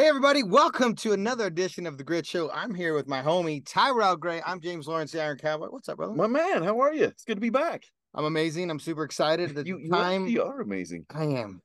[0.00, 2.50] Hey, everybody, welcome to another edition of The Grit Show.
[2.52, 4.40] I'm here with my homie, Tyrell Gray.
[4.46, 5.66] I'm James Lawrence, the Iron Cowboy.
[5.66, 6.14] What's up, brother?
[6.14, 7.04] My man, how are you?
[7.04, 7.84] It's good to be back.
[8.14, 8.70] I'm amazing.
[8.70, 9.54] I'm super excited.
[9.54, 11.06] The You, you, time you are amazing.
[11.14, 11.60] I am.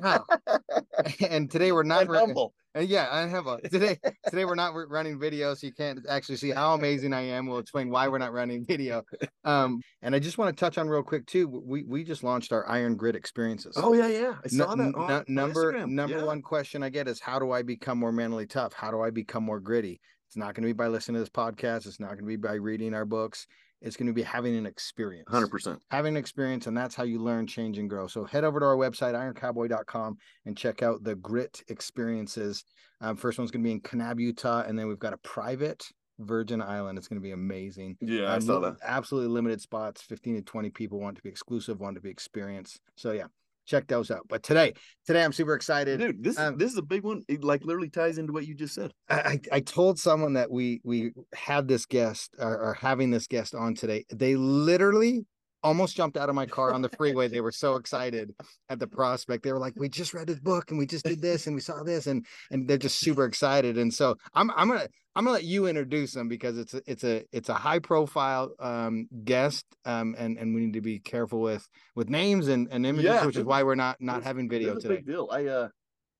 [0.00, 0.24] Wow.
[1.28, 2.54] and today we're not run- humble.
[2.76, 3.98] uh, yeah, I have a today.
[4.28, 7.46] Today we're not running video, so you can't actually see how amazing I am.
[7.46, 9.02] We'll explain why we're not running video.
[9.44, 11.48] Um, and I just want to touch on real quick too.
[11.48, 13.72] We we just launched our Iron Grit experiences.
[13.78, 14.34] Oh yeah, yeah.
[14.44, 14.82] I saw that.
[14.82, 15.88] on, on number Instagram.
[15.88, 16.24] number Yeah.
[16.24, 18.74] one question I get is how do I become more mentally tough?
[18.74, 20.00] How do I become more gritty?
[20.26, 21.86] It's not going to be by listening to this podcast.
[21.86, 23.46] It's not going to be by reading our books.
[23.80, 25.28] It's going to be having an experience.
[25.30, 25.80] Hundred percent.
[25.90, 28.06] Having an experience, and that's how you learn, change, and grow.
[28.08, 32.64] So head over to our website, ironcowboy.com, and check out the grit experiences.
[33.00, 35.84] Um, first one's going to be in Kanab, Utah, and then we've got a private
[36.18, 36.98] Virgin Island.
[36.98, 37.96] It's going to be amazing.
[38.00, 38.76] Yeah, I Um, saw that.
[38.82, 42.80] Absolutely limited spots, 15 to 20 people want to be exclusive, want to be experienced.
[42.96, 43.26] So yeah,
[43.68, 44.26] check those out.
[44.28, 44.72] But today,
[45.06, 46.00] today I'm super excited.
[46.00, 47.22] Dude, this um, this is a big one.
[47.28, 48.92] It like literally ties into what you just said.
[49.08, 53.54] I, I told someone that we we had this guest or, or having this guest
[53.54, 54.04] on today.
[54.10, 55.26] They literally
[55.62, 57.28] almost jumped out of my car on the freeway.
[57.28, 58.34] They were so excited
[58.68, 59.42] at the prospect.
[59.42, 61.60] They were like, "We just read his book and we just did this and we
[61.60, 65.34] saw this and and they're just super excited." And so I'm I'm gonna I'm gonna
[65.34, 69.64] let you introduce them because it's a, it's a it's a high profile um, guest
[69.84, 73.26] um, and and we need to be careful with with names and, and images, Yeah,
[73.26, 74.96] which is why we're not not having video today.
[74.96, 75.28] Big deal.
[75.32, 75.68] I uh,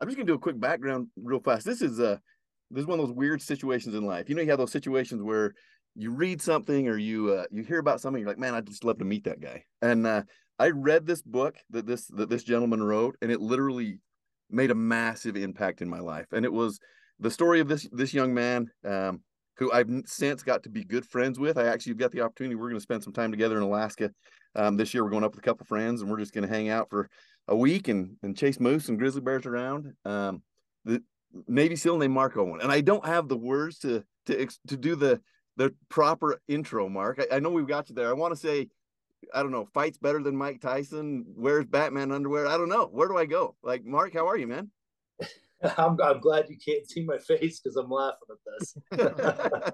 [0.00, 1.64] I'm just gonna do a quick background real fast.
[1.64, 2.16] This is uh,
[2.70, 4.28] this is one of those weird situations in life.
[4.28, 5.54] You know, you have those situations where
[5.98, 8.84] you read something or you uh, you hear about something, you're like, man, I'd just
[8.84, 9.64] love to meet that guy.
[9.82, 10.22] And uh,
[10.58, 13.98] I read this book that this that this gentleman wrote, and it literally
[14.48, 16.26] made a massive impact in my life.
[16.32, 16.78] And it was
[17.18, 19.22] the story of this this young man um,
[19.56, 21.58] who I've since got to be good friends with.
[21.58, 22.54] I actually got the opportunity.
[22.54, 24.10] We're going to spend some time together in Alaska
[24.54, 25.02] um, this year.
[25.02, 27.10] We're going up with a couple friends, and we're just going to hang out for
[27.48, 29.92] a week and and chase moose and grizzly bears around.
[30.04, 30.42] Um,
[30.84, 31.02] the
[31.48, 34.94] Navy SEAL named Mark Owen, and I don't have the words to to to do
[34.94, 35.20] the
[35.58, 36.88] the proper intro.
[36.88, 38.08] Mark, I, I know we've got you there.
[38.08, 38.68] I want to say,
[39.34, 41.24] I don't know, fights better than Mike Tyson.
[41.36, 42.46] Wears Batman underwear.
[42.46, 42.86] I don't know.
[42.86, 43.56] Where do I go?
[43.62, 44.70] Like Mark, how are you, man?
[45.76, 48.76] I'm, I'm glad you can't see my face because I'm laughing at this.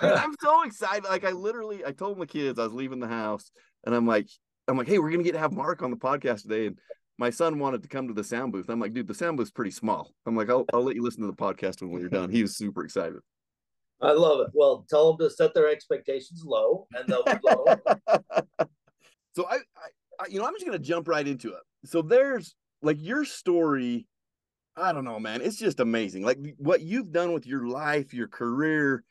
[0.00, 1.04] Dude, I'm so excited.
[1.04, 3.50] Like I literally, I told my kids I was leaving the house,
[3.84, 4.28] and I'm like,
[4.68, 6.78] I'm like, hey, we're gonna get to have Mark on the podcast today, and
[7.18, 8.68] my son wanted to come to the sound booth.
[8.68, 10.12] I'm like, dude, the sound booth's pretty small.
[10.24, 12.30] I'm like, I'll, I'll let you listen to the podcast when you're done.
[12.30, 13.18] He was super excited.
[14.02, 14.48] I love it.
[14.52, 17.64] Well, tell them to set their expectations low, and they'll be low.
[19.36, 19.58] so I,
[20.18, 21.62] I, you know, I'm just gonna jump right into it.
[21.84, 24.06] So there's like your story.
[24.76, 25.40] I don't know, man.
[25.40, 26.24] It's just amazing.
[26.24, 29.04] Like what you've done with your life, your career.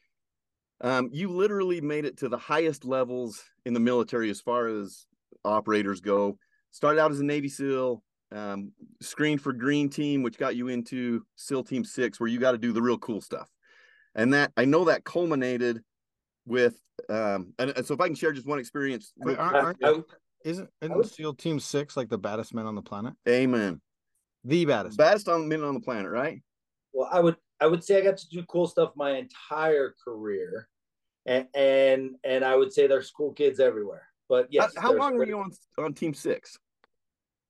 [0.82, 5.06] Um, you literally made it to the highest levels in the military as far as
[5.46, 6.38] operators go.
[6.72, 11.24] Started out as a Navy SEAL, um, screened for Green Team, which got you into
[11.36, 13.48] SEAL Team Six, where you got to do the real cool stuff.
[14.16, 15.82] And that I know that culminated
[16.46, 16.80] with
[17.10, 19.14] um and, and so if I can share just one experience.
[19.18, 20.06] Wait, aren't- aren't-
[20.44, 23.14] Isn't isn't would- SEAL Team Six like the baddest men on the planet?
[23.28, 23.80] Amen.
[24.44, 24.98] The baddest.
[24.98, 26.42] Baddest on men on the planet, right?
[26.94, 30.68] well, I would I would say I got to do cool stuff my entire career,
[31.28, 34.08] and and, and I would say there's cool kids everywhere.
[34.28, 36.58] But yes, how, how long were you on on Team Six?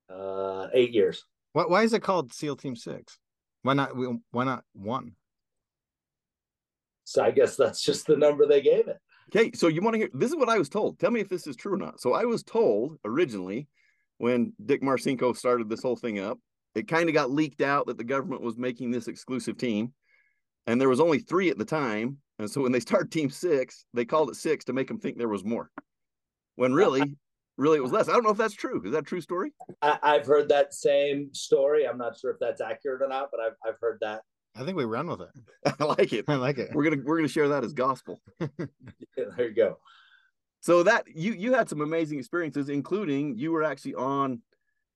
[0.10, 1.24] Uh, eight years.
[1.54, 3.18] Why, why is it called SEAL Team Six?
[3.64, 3.92] Why not?
[4.32, 5.16] Why not one?
[7.12, 8.98] So I guess that's just the number they gave it.
[9.34, 11.00] Okay, so you want to hear this is what I was told.
[11.00, 12.02] Tell me if this is true or not.
[12.02, 13.68] So I was told originally
[14.18, 16.38] when Dick Marcinko started this whole thing up,
[16.76, 19.94] it kind of got leaked out that the government was making this exclusive team.
[20.68, 22.18] And there was only three at the time.
[22.40, 25.18] And so when they started team six, they called it six to make them think
[25.18, 25.72] there was more.
[26.56, 27.18] When really,
[27.58, 28.10] really it was less.
[28.10, 28.82] I don't know if that's true.
[28.86, 29.54] Is that a true story?
[29.82, 31.88] I, I've heard that same story.
[31.88, 34.22] I'm not sure if that's accurate or not, but I've I've heard that.
[34.56, 35.30] I think we run with it.
[35.80, 36.26] I like it.
[36.28, 36.72] I like it.
[36.74, 38.22] We're gonna we're gonna share that as gospel.
[38.40, 38.48] yeah,
[39.38, 39.78] there you go.
[40.60, 44.42] So that you you had some amazing experiences, including you were actually on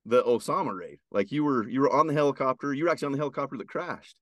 [0.05, 0.99] the Osama raid.
[1.11, 2.73] Like you were you were on the helicopter.
[2.73, 4.15] You were actually on the helicopter that crashed.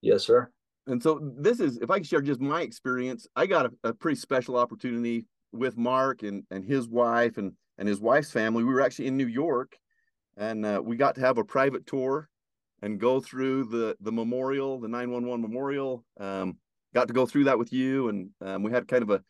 [0.00, 0.50] Yes, sir.
[0.86, 3.92] And so this is if I can share just my experience, I got a, a
[3.92, 8.64] pretty special opportunity with Mark and and his wife and and his wife's family.
[8.64, 9.76] We were actually in New York,
[10.36, 12.30] and uh, we got to have a private tour
[12.82, 16.04] and go through the the memorial, the 911 memorial.
[16.18, 16.58] Um,
[16.94, 19.22] got to go through that with you, and um, we had kind of a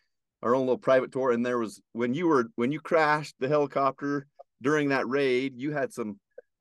[0.43, 1.33] our own little private tour.
[1.33, 4.27] And there was when you were when you crashed the helicopter
[4.63, 6.19] during that raid, you had some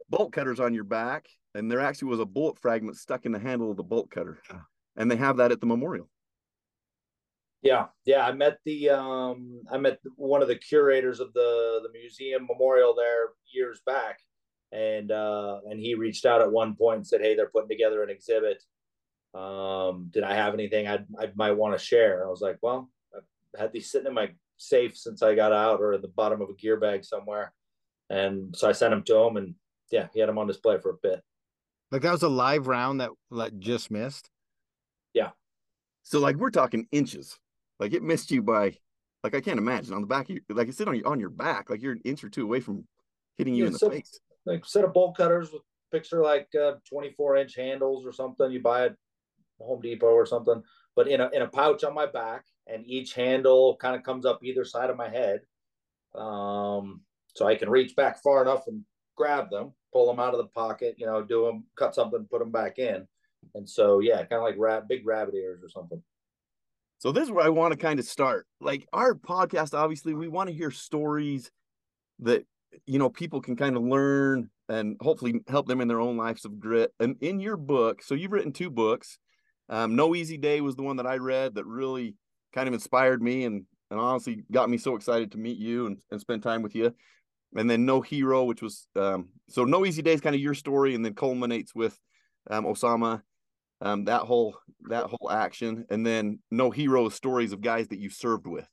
[0.09, 3.39] bolt cutters on your back, and there actually was a bullet fragment stuck in the
[3.39, 4.39] handle of the bolt cutter,
[4.95, 6.09] and they have that at the memorial.
[7.61, 8.25] Yeah, yeah.
[8.27, 12.93] I met the um, I met one of the curators of the the museum memorial
[12.95, 14.19] there years back,
[14.71, 18.03] and uh, and he reached out at one point and said, "Hey, they're putting together
[18.03, 18.63] an exhibit.
[19.33, 22.89] Um, did I have anything I'd, I might want to share?" I was like, "Well,
[23.15, 26.41] I've had these sitting in my safe since I got out, or at the bottom
[26.41, 27.53] of a gear bag somewhere."
[28.09, 29.55] And so I sent them to him, and
[29.91, 31.21] yeah, he had them on display for a bit.
[31.91, 34.29] Like that was a live round that like just missed.
[35.13, 35.31] Yeah.
[36.03, 37.39] So like we're talking inches.
[37.79, 38.77] Like it missed you by
[39.23, 41.29] like I can't imagine on the back of your like it's on your on your
[41.29, 42.85] back, like you're an inch or two away from
[43.37, 44.19] hitting you yeah, in the so, face.
[44.45, 45.61] Like set of bolt cutters with
[45.91, 48.95] picture like uh, 24 inch handles or something you buy at
[49.59, 50.61] Home Depot or something,
[50.95, 54.25] but in a in a pouch on my back, and each handle kind of comes
[54.25, 55.41] up either side of my head,
[56.13, 57.01] um,
[57.33, 58.83] so I can reach back far enough and
[59.15, 62.39] grab them, pull them out of the pocket, you know, do them, cut something, put
[62.39, 63.07] them back in,
[63.53, 66.01] and so yeah, kind of like rat, big rabbit ears or something.
[66.99, 68.47] So this is where I want to kind of start.
[68.59, 71.51] Like our podcast, obviously, we want to hear stories
[72.19, 72.45] that
[72.85, 76.45] you know people can kind of learn and hopefully help them in their own lives
[76.45, 76.91] of grit.
[76.99, 79.17] And in your book, so you've written two books.
[79.69, 82.15] Um, no Easy Day was the one that I read that really
[82.53, 85.97] kind of inspired me and and honestly got me so excited to meet you and,
[86.11, 86.93] and spend time with you.
[87.55, 90.53] And then No Hero, which was um, so No Easy Day is kind of your
[90.53, 91.97] story, and then culminates with
[92.49, 93.21] um, Osama,
[93.81, 94.57] um, that whole
[94.89, 98.67] that whole action, and then No Hero stories of guys that you served with.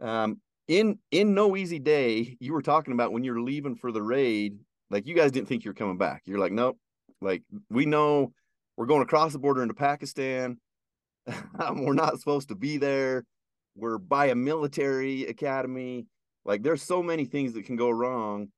[0.00, 4.02] Um, in in No Easy Day, you were talking about when you're leaving for the
[4.02, 4.58] raid,
[4.90, 6.22] like you guys didn't think you're coming back.
[6.24, 6.78] You're like, nope,
[7.20, 8.32] like we know
[8.76, 10.58] we're going across the border into Pakistan.
[11.74, 13.24] we're not supposed to be there.
[13.76, 16.06] We're by a military academy.
[16.44, 18.48] Like there's so many things that can go wrong.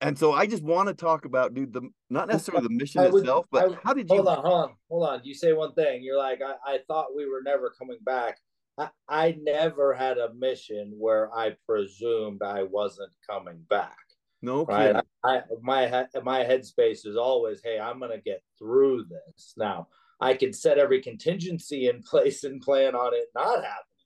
[0.00, 3.22] And so I just want to talk about, dude, the not necessarily the mission would,
[3.22, 5.20] itself, but would, how did you hold on, hold on, hold on.
[5.24, 6.02] You say one thing.
[6.02, 8.38] You're like, I, I thought we were never coming back.
[8.76, 13.96] I, I never had a mission where I presumed I wasn't coming back.
[14.42, 14.96] No, right.
[14.96, 15.02] I,
[15.36, 19.54] I, my my headspace is always, hey, I'm gonna get through this.
[19.56, 19.88] Now
[20.20, 24.04] I can set every contingency in place and plan on it not happening,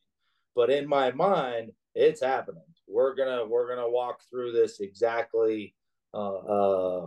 [0.55, 2.63] but in my mind, it's happening.
[2.87, 5.75] We're gonna we're gonna walk through this exactly.
[6.15, 7.07] Uh, uh,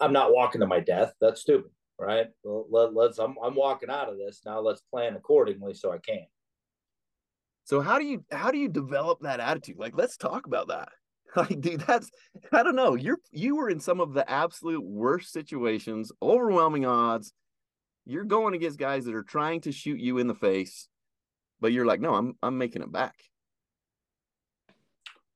[0.00, 1.12] I'm not walking to my death.
[1.20, 2.26] That's stupid, right?
[2.44, 3.18] Let, let's.
[3.18, 4.60] I'm I'm walking out of this now.
[4.60, 6.26] Let's plan accordingly so I can.
[7.64, 9.78] So how do you how do you develop that attitude?
[9.78, 10.88] Like, let's talk about that.
[11.34, 12.10] Like, dude, that's
[12.52, 12.94] I don't know.
[12.94, 17.32] You're you were in some of the absolute worst situations, overwhelming odds.
[18.04, 20.88] You're going against guys that are trying to shoot you in the face,
[21.58, 23.14] but you're like, no, I'm I'm making it back.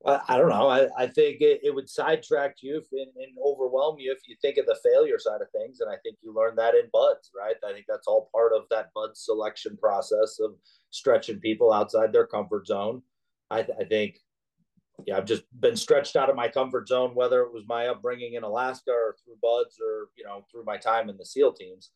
[0.05, 0.69] I don't know.
[0.69, 4.57] I, I think it, it would sidetrack you and, and overwhelm you if you think
[4.57, 5.81] of the failure side of things.
[5.81, 7.55] And I think you learn that in BUD/S, right?
[7.67, 10.51] I think that's all part of that bud selection process of
[10.91, 13.01] stretching people outside their comfort zone.
[13.49, 14.19] I, I think
[15.05, 18.35] yeah, I've just been stretched out of my comfort zone, whether it was my upbringing
[18.35, 21.91] in Alaska or through BUD/S or, you know, through my time in the SEAL teams.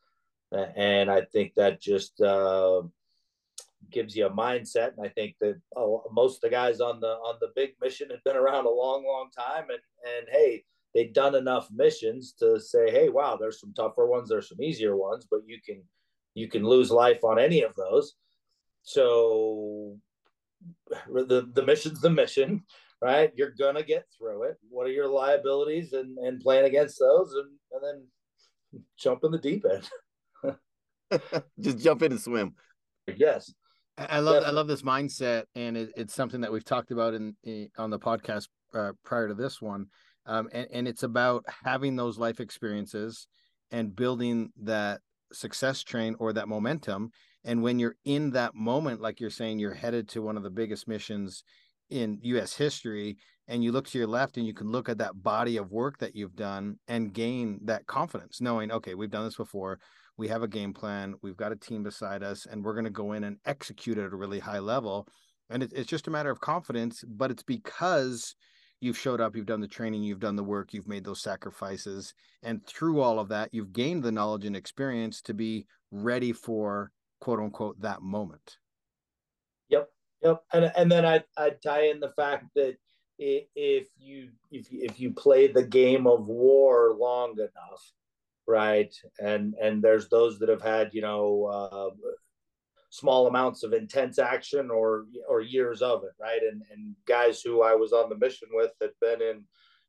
[0.75, 2.81] And I think that just uh,
[3.92, 4.98] gives you a mindset.
[4.98, 8.10] And I think that oh, most of the guys on the on the big mission
[8.10, 9.66] have been around a long, long time.
[9.69, 9.80] And
[10.18, 10.63] and hey,
[10.94, 14.95] they've done enough missions to say, hey, wow, there's some tougher ones, there's some easier
[14.95, 15.81] ones, but you can
[16.33, 18.16] you can lose life on any of those.
[18.83, 19.98] So
[21.07, 22.63] the the mission's the mission
[23.04, 23.31] right?
[23.36, 24.57] You're gonna get through it.
[24.69, 28.07] What are your liabilities and and plan against those and and then
[28.98, 29.89] jump in the deep end.
[31.60, 32.56] Just jump in and swim.
[33.15, 33.53] Yes.
[33.98, 34.45] I love Definitely.
[34.45, 37.89] I love this mindset, and it, it's something that we've talked about in, in on
[37.89, 39.88] the podcast uh, prior to this one,
[40.25, 43.27] um, and and it's about having those life experiences
[43.71, 47.10] and building that success train or that momentum.
[47.43, 50.50] And when you're in that moment, like you're saying, you're headed to one of the
[50.50, 51.43] biggest missions
[51.89, 53.17] in US history
[53.48, 55.98] and you look to your left and you can look at that body of work
[56.00, 59.77] that you've done and gain that confidence knowing okay we've done this before
[60.18, 62.89] we have a game plan we've got a team beside us and we're going to
[62.89, 65.08] go in and execute at a really high level
[65.50, 68.36] and it, it's just a matter of confidence but it's because
[68.80, 72.13] you've showed up you've done the training you've done the work you've made those sacrifices
[72.44, 76.91] and through all of that you've gained the knowledge and experience to be ready for
[77.20, 78.58] quote unquote that moment
[79.70, 79.89] Yep,
[80.24, 80.44] Yep.
[80.53, 82.77] and and then I I tie in the fact that
[83.18, 87.91] if you if if you play the game of war long enough,
[88.48, 91.89] right, and and there's those that have had you know uh,
[92.89, 97.62] small amounts of intense action or or years of it, right, and and guys who
[97.62, 99.43] I was on the mission with had been in,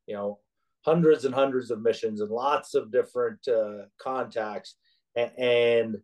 [0.07, 0.39] you know,
[0.81, 4.75] hundreds and hundreds of missions and lots of different uh, contacts,
[5.15, 5.97] and, and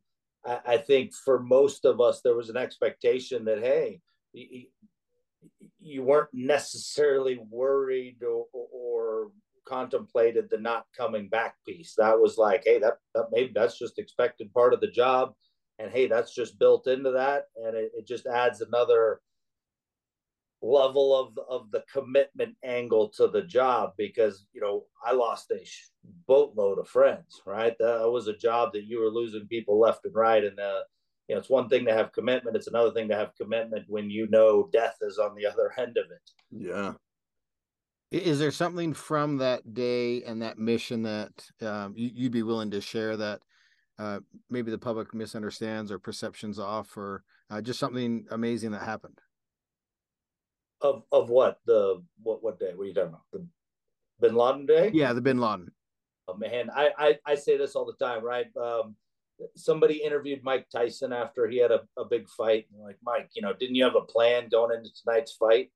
[0.45, 4.01] I, I think for most of us there was an expectation that hey
[5.79, 9.31] you weren't necessarily worried or, or
[9.69, 11.93] contemplated the not coming back piece.
[11.97, 15.33] That was like, hey, that, that maybe that's just expected part of the job.
[15.77, 17.45] And hey, that's just built into that.
[17.55, 19.21] And it, it just adds another
[20.61, 25.65] level of of the commitment angle to the job because you know I lost a
[26.27, 30.13] boatload of friends right that was a job that you were losing people left and
[30.13, 30.81] right and uh
[31.27, 34.09] you know it's one thing to have commitment it's another thing to have commitment when
[34.09, 36.93] you know death is on the other end of it yeah
[38.11, 42.81] is there something from that day and that mission that um, you'd be willing to
[42.81, 43.41] share that
[43.99, 49.19] uh, maybe the public misunderstands or perceptions off or uh, just something amazing that happened?
[50.81, 51.59] Of of what?
[51.65, 52.71] The what what day?
[52.73, 53.25] What are you talking about?
[53.33, 53.45] The
[54.21, 54.91] bin laden day?
[54.93, 55.71] Yeah the bin laden.
[56.27, 56.69] Oh man.
[56.73, 58.47] I i, I say this all the time right?
[58.55, 58.95] Um
[59.55, 62.65] somebody interviewed mike tyson after he had a, a big fight.
[62.73, 65.69] And like mike you know didn't you have a plan going into tonight's fight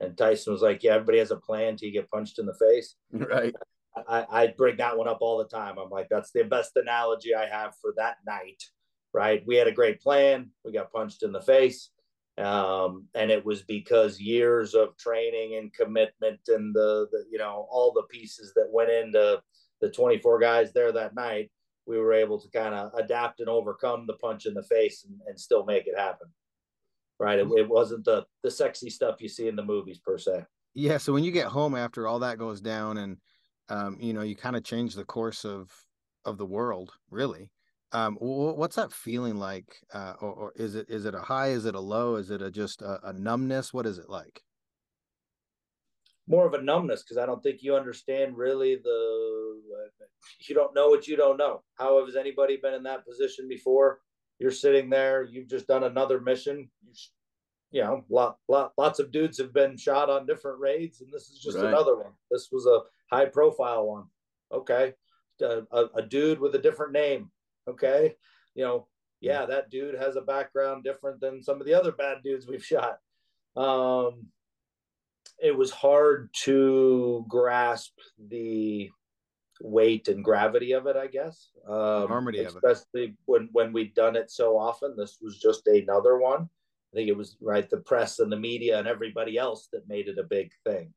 [0.00, 2.54] and Tyson was like, "Yeah, everybody has a plan till you get punched in the
[2.54, 3.54] face." Right.
[4.08, 5.78] I, I bring that one up all the time.
[5.78, 8.62] I'm like, that's the best analogy I have for that night.
[9.12, 9.42] Right.
[9.46, 10.50] We had a great plan.
[10.64, 11.90] We got punched in the face.
[12.38, 17.66] Um, and it was because years of training and commitment and the, the, you know,
[17.70, 19.42] all the pieces that went into
[19.80, 21.50] the 24 guys there that night,
[21.86, 25.18] we were able to kind of adapt and overcome the punch in the face and,
[25.26, 26.28] and still make it happen
[27.20, 27.38] right?
[27.38, 30.44] It, it wasn't the the sexy stuff you see in the movies per se.
[30.74, 30.96] Yeah.
[30.96, 33.18] So when you get home after all that goes down, and
[33.68, 35.70] um, you know, you kind of change the course of
[36.24, 37.50] of the world, really.
[37.92, 39.66] Um, what's that feeling like?
[39.92, 41.48] Uh, or, or, is it is it a high?
[41.48, 42.16] Is it a low?
[42.16, 43.74] Is it a just a, a numbness?
[43.74, 44.42] What is it like?
[46.28, 49.60] More of a numbness because I don't think you understand really the.
[50.48, 51.62] You don't know what you don't know.
[51.74, 54.00] How has anybody been in that position before?
[54.40, 56.68] You're sitting there, you've just done another mission.
[56.82, 56.92] You,
[57.70, 61.28] you know, lot, lot, lots of dudes have been shot on different raids, and this
[61.28, 61.66] is just right.
[61.66, 62.12] another one.
[62.30, 62.80] This was a
[63.14, 64.04] high profile one.
[64.52, 64.94] Okay.
[65.42, 67.30] A, a, a dude with a different name.
[67.68, 68.16] Okay.
[68.54, 68.86] You know,
[69.20, 72.64] yeah, that dude has a background different than some of the other bad dudes we've
[72.64, 72.98] shot.
[73.56, 74.26] Um,
[75.38, 77.92] it was hard to grasp
[78.28, 78.90] the
[79.60, 81.50] weight and gravity of it, I guess.
[81.66, 84.94] Um, Harmony especially when when we'd done it so often.
[84.96, 86.48] This was just another one.
[86.92, 90.08] I think it was right the press and the media and everybody else that made
[90.08, 90.92] it a big thing.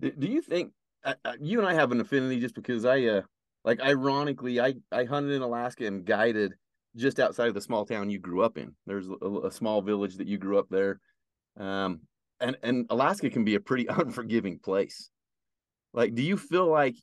[0.00, 0.72] Do you think
[1.04, 3.22] uh, uh, you and I have an affinity just because I uh
[3.64, 6.54] like ironically I I hunted in Alaska and guided
[6.96, 8.74] just outside of the small town you grew up in.
[8.86, 11.00] There's a, a small village that you grew up there.
[11.58, 12.00] Um
[12.40, 15.10] and and Alaska can be a pretty unforgiving place.
[15.94, 16.96] Like, do you feel like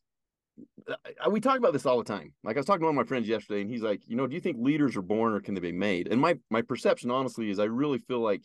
[0.88, 2.34] uh, we talk about this all the time?
[2.44, 4.28] Like I was talking to one of my friends yesterday, and he's like, you know,
[4.28, 6.10] do you think leaders are born or can they be made?
[6.10, 8.44] And my my perception, honestly, is I really feel like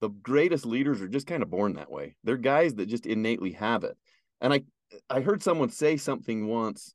[0.00, 2.14] the greatest leaders are just kind of born that way.
[2.24, 3.98] They're guys that just innately have it.
[4.40, 4.62] And I
[5.10, 6.94] I heard someone say something once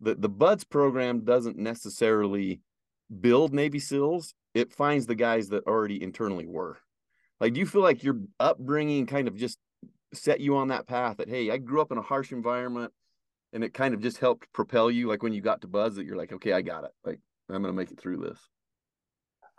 [0.00, 2.60] that the BUD/S program doesn't necessarily
[3.20, 6.78] build Navy SEALs; it finds the guys that already internally were.
[7.40, 9.58] Like, do you feel like your upbringing kind of just
[10.12, 12.92] set you on that path that hey i grew up in a harsh environment
[13.52, 16.06] and it kind of just helped propel you like when you got to BUD/S that
[16.06, 16.90] you're like okay i got it.
[17.04, 18.38] Like i'm gonna make it through this.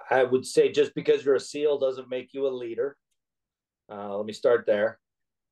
[0.09, 2.97] I would say just because you're a seal doesn't make you a leader.
[3.91, 4.99] Uh, let me start there.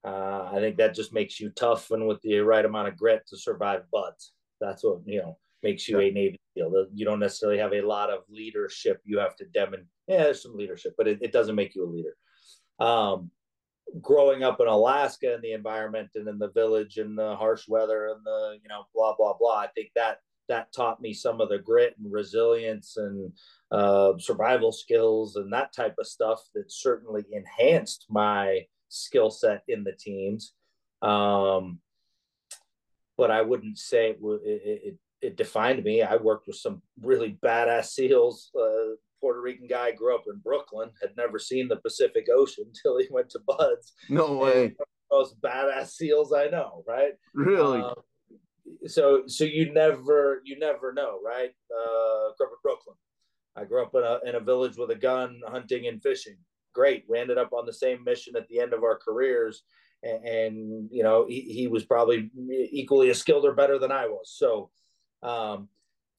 [0.03, 3.23] Uh, i think that just makes you tough and with the right amount of grit
[3.27, 6.09] to survive BUD/S that's what you know makes you yeah.
[6.09, 6.87] a navy seal.
[6.93, 9.87] You don't necessarily have a lot of leadership you have to demonstrate.
[10.07, 12.15] Yeah there's some leadership but it, it doesn't make you a leader.
[12.79, 13.31] Um,
[14.01, 18.07] growing up in Alaska and the environment and in the village and the harsh weather
[18.07, 19.57] and the you know blah blah blah.
[19.57, 23.31] I think that that taught me some of the grit and resilience and
[23.71, 29.83] uh, survival skills and that type of stuff that certainly enhanced my skill set in
[29.83, 30.53] the teams.
[31.01, 31.79] Um,
[33.17, 36.01] but I wouldn't say it, it, it, it, defined me.
[36.01, 40.89] I worked with some really badass SEALs uh, Puerto Rican guy, grew up in Brooklyn,
[41.01, 43.93] had never seen the Pacific Ocean until he went to BUD/S.
[44.09, 44.75] No way.
[45.11, 47.13] Most badass seals I know, right?
[47.33, 47.79] Really?
[47.79, 47.95] Um,
[48.85, 51.51] so, so you never, you never know, right?
[51.71, 52.95] Uh, grew up in Brooklyn.
[53.57, 56.37] I grew up in a in a village with a gun, hunting and fishing.
[56.73, 57.05] Great.
[57.09, 59.63] We ended up on the same mission at the end of our careers,
[60.03, 62.29] and, and you know he, he was probably
[62.71, 64.31] equally as skilled or better than I was.
[64.35, 64.69] So,
[65.23, 65.69] um,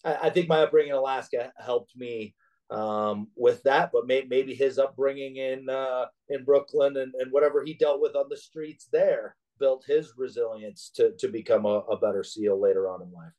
[0.04, 2.34] I, I think my upbringing in Alaska helped me
[2.70, 7.64] um, with that, but may, maybe his upbringing in uh, in Brooklyn and, and whatever
[7.64, 11.98] he dealt with on the streets there built his resilience to to become a, a
[11.98, 13.32] better SEAL later on in life.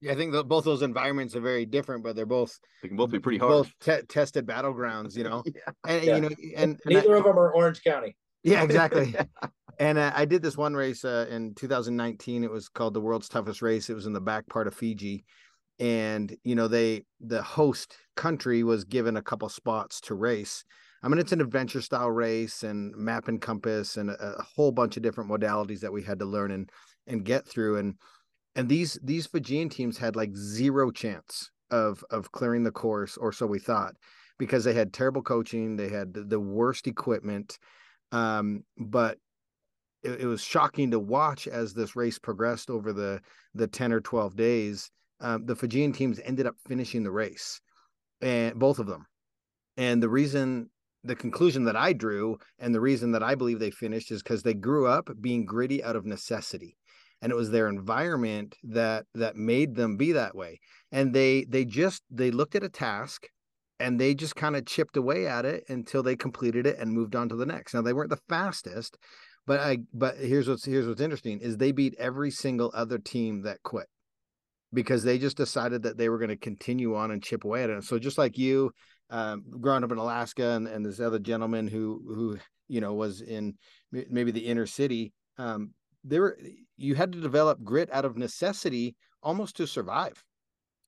[0.00, 2.96] Yeah, I think the, both those environments are very different, but they're both they can
[2.96, 3.50] both be pretty hard.
[3.50, 5.42] Both te- tested battlegrounds, you know.
[5.46, 5.72] yeah.
[5.86, 6.14] And yeah.
[6.14, 8.16] you know, and, and neither of them are Orange County.
[8.42, 9.14] Yeah, exactly.
[9.78, 12.44] And uh, I did this one race uh, in 2019.
[12.44, 13.90] It was called the world's toughest race.
[13.90, 15.24] It was in the back part of Fiji,
[15.78, 20.64] and you know they the host country was given a couple spots to race.
[21.02, 24.72] I mean, it's an adventure style race and map and compass and a, a whole
[24.72, 26.70] bunch of different modalities that we had to learn and
[27.06, 27.76] and get through.
[27.76, 27.94] And
[28.56, 33.32] and these these Fijian teams had like zero chance of of clearing the course, or
[33.32, 33.94] so we thought,
[34.38, 37.58] because they had terrible coaching, they had the, worst equipment.
[38.12, 39.18] Um, but
[40.02, 43.20] it, it, was shocking to watch as this race progressed over the
[43.54, 44.90] the 10 or 12 days.
[45.20, 47.60] Um, the Fijian teams ended up finishing the race,
[48.20, 49.06] and both of them.
[49.76, 50.70] And the reason,
[51.02, 54.42] the conclusion that I drew, and the reason that I believe they finished is because
[54.42, 56.76] they grew up being gritty out of necessity.
[57.22, 60.60] And it was their environment that that made them be that way.
[60.92, 63.28] And they they just they looked at a task
[63.80, 67.16] and they just kind of chipped away at it until they completed it and moved
[67.16, 67.72] on to the next.
[67.72, 68.98] Now they weren't the fastest
[69.46, 73.42] but i but here's what's here's what's interesting is they beat every single other team
[73.42, 73.86] that quit
[74.74, 77.70] because they just decided that they were going to continue on and chip away at
[77.70, 77.84] it.
[77.84, 78.72] So just like you
[79.10, 82.38] um, growing up in alaska and, and this other gentleman who who
[82.68, 83.54] you know was in
[83.92, 85.72] maybe the inner city um,
[86.04, 86.36] there
[86.76, 90.22] you had to develop grit out of necessity almost to survive.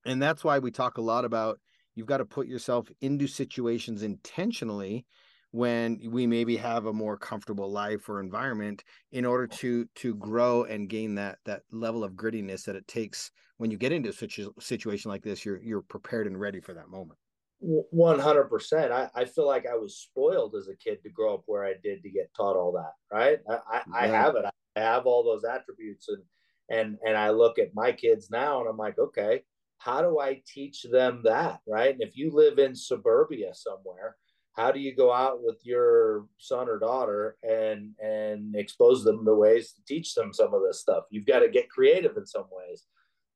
[0.04, 1.58] And that's why we talk a lot about
[1.94, 5.06] you've got to put yourself into situations intentionally
[5.56, 10.64] when we maybe have a more comfortable life or environment in order to to grow
[10.64, 14.38] and gain that that level of grittiness that it takes when you get into such
[14.38, 17.18] a situation like this you're you're prepared and ready for that moment.
[17.64, 21.64] 100% I, I feel like i was spoiled as a kid to grow up where
[21.64, 23.38] i did to get taught all that right?
[23.48, 23.94] I, I, yeah.
[23.94, 24.44] I have it.
[24.76, 26.22] I have all those attributes and
[26.68, 29.42] and and i look at my kids now and i'm like okay
[29.78, 31.60] how do i teach them that?
[31.66, 31.92] Right?
[31.92, 34.16] And if you live in suburbia somewhere
[34.56, 39.34] how do you go out with your son or daughter and and expose them to
[39.34, 41.04] ways to teach them some of this stuff?
[41.10, 42.84] You've got to get creative in some ways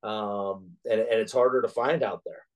[0.03, 2.47] um, and, and it's harder to find out there.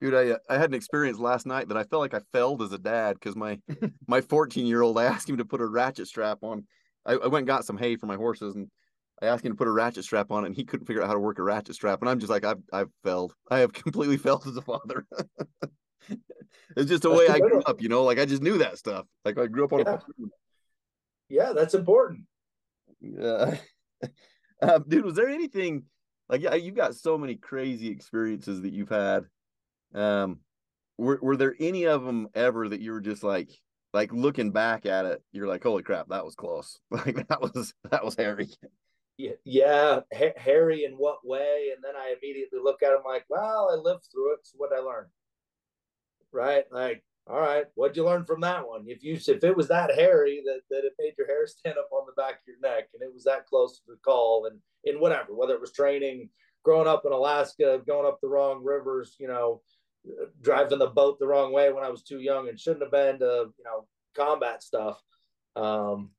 [0.00, 2.72] Dude i i had an experience last night that i felt like i failed as
[2.72, 3.58] a dad because my
[4.08, 6.66] my 14 year old i asked him to put a ratchet strap on.
[7.04, 8.70] I, I, went and got some hay for my horses and
[9.20, 11.12] i asked him to put a ratchet strap on and he couldn't figure out how
[11.12, 13.34] to work a ratchet strap and i'm just like i've, I've failed.
[13.50, 15.04] I have completely failed as a father
[16.76, 18.04] it's just the way I grew up, you know.
[18.04, 19.06] Like I just knew that stuff.
[19.24, 19.80] Like I grew up on.
[19.80, 19.98] Yeah,
[21.28, 22.24] yeah that's important.
[23.00, 23.56] Yeah,
[24.62, 25.04] uh, dude.
[25.04, 25.84] Was there anything
[26.28, 26.54] like yeah?
[26.54, 29.24] You've got so many crazy experiences that you've had.
[29.94, 30.40] Um,
[30.98, 33.50] were were there any of them ever that you were just like
[33.92, 36.78] like looking back at it, you're like, holy crap, that was close.
[36.90, 38.48] Like that was that was hairy.
[39.16, 40.00] Yeah, yeah,
[40.36, 41.72] hairy in what way?
[41.74, 44.40] And then I immediately look at him like, well, I lived through it.
[44.44, 45.08] So what I learned
[46.32, 46.64] right?
[46.70, 48.84] Like, all right, what'd you learn from that one?
[48.86, 51.88] If you if it was that hairy that, that it made your hair stand up
[51.92, 54.58] on the back of your neck and it was that close to the call and
[54.84, 56.28] in whatever, whether it was training,
[56.64, 59.60] growing up in Alaska, going up the wrong rivers, you know,
[60.40, 63.18] driving the boat the wrong way when I was too young and shouldn't have been
[63.20, 65.00] to, you know, combat stuff.
[65.56, 66.10] Um,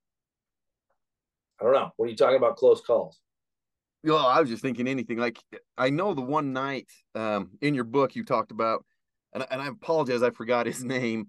[1.59, 1.91] I don't know.
[1.97, 2.57] What are you talking about?
[2.57, 3.19] Close calls.
[4.03, 5.37] Well, I was just thinking anything like
[5.77, 8.83] I know the one night um, in your book you talked about
[9.33, 11.27] and, and I apologize, I forgot his name.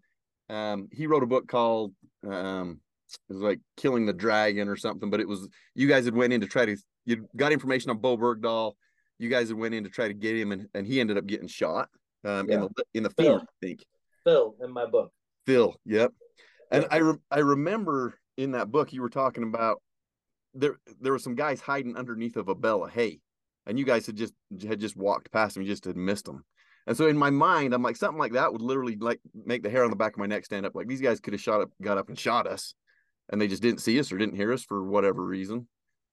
[0.49, 1.93] Um, he wrote a book called
[2.27, 2.81] um,
[3.29, 6.33] it was like Killing the Dragon or something, but it was you guys had went
[6.33, 8.73] in to try to you got information on Bowe Bergdahl.
[9.19, 11.27] You guys had went in to try to get him, and, and he ended up
[11.27, 11.89] getting shot
[12.25, 12.57] um, yeah.
[12.57, 13.85] in the in the femur, I think.
[14.25, 15.13] Phil in my book.
[15.47, 16.13] Phil, yep.
[16.71, 19.83] And I re- I remember in that book you were talking about
[20.55, 23.21] there there were some guys hiding underneath of a bale of hay,
[23.67, 24.35] and you guys had just
[24.67, 26.45] had just walked past them, you just had missed them.
[26.87, 29.71] And so in my mind, I'm like, something like that would literally like make the
[29.71, 30.75] hair on the back of my neck stand up.
[30.75, 32.75] Like these guys could have shot up, got up and shot us,
[33.31, 35.69] and they just didn't see us or didn't hear us for whatever reason.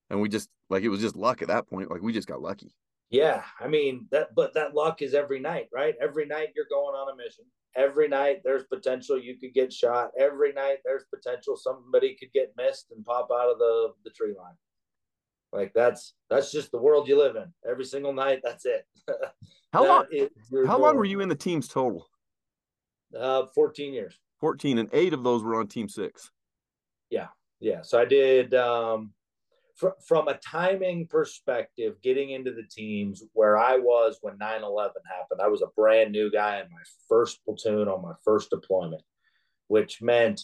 [0.10, 1.89] And we just like it was just luck at that point.
[1.89, 2.73] Like we just got lucky.
[3.10, 5.95] Yeah, I mean that, but that luck is every night, right?
[5.99, 7.45] Every night you're going on a mission.
[7.75, 10.12] Every night there's potential you could get shot.
[10.17, 14.36] Every night there's potential somebody could get missed and pop out of the the tree
[14.38, 14.55] line.
[15.51, 17.51] Like that's that's just the world you live in.
[17.67, 18.86] Every single night, that's it.
[19.73, 20.05] how long?
[20.65, 22.08] How long were you in the teams total?
[23.17, 24.17] Uh, fourteen years.
[24.39, 26.32] Fourteen, and eight of those were on Team Six.
[27.10, 27.27] Yeah,
[27.60, 27.82] yeah.
[27.82, 28.53] So I did.
[28.53, 29.13] Um,
[29.79, 35.41] fr- from a timing perspective, getting into the teams where I was when 9-11 happened,
[35.41, 39.01] I was a brand new guy in my first platoon on my first deployment,
[39.67, 40.41] which meant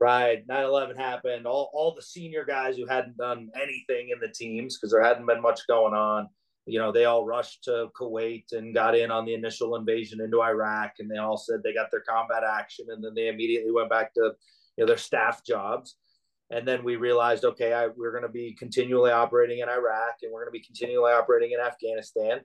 [0.00, 4.76] right 9-11 happened all, all the senior guys who hadn't done anything in the teams
[4.76, 6.28] because there hadn't been much going on
[6.68, 10.42] you know they all rushed to kuwait and got in on the initial invasion into
[10.42, 13.90] iraq and they all said they got their combat action and then they immediately went
[13.90, 14.32] back to
[14.76, 15.96] you know their staff jobs
[16.50, 20.32] and then we realized, okay, I, we're going to be continually operating in Iraq, and
[20.32, 22.40] we're going to be continually operating in Afghanistan.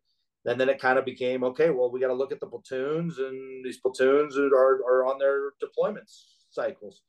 [0.46, 3.18] And then it kind of became, okay, well, we got to look at the platoons,
[3.18, 7.02] and these platoons are are on their deployments cycles.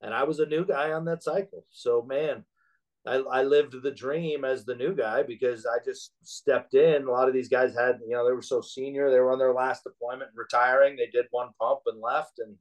[0.00, 2.44] And I was a new guy on that cycle, so man,
[3.08, 7.04] I, I lived the dream as the new guy because I just stepped in.
[7.04, 9.38] A lot of these guys had, you know, they were so senior, they were on
[9.38, 10.96] their last deployment, retiring.
[10.96, 12.56] They did one pump and left, and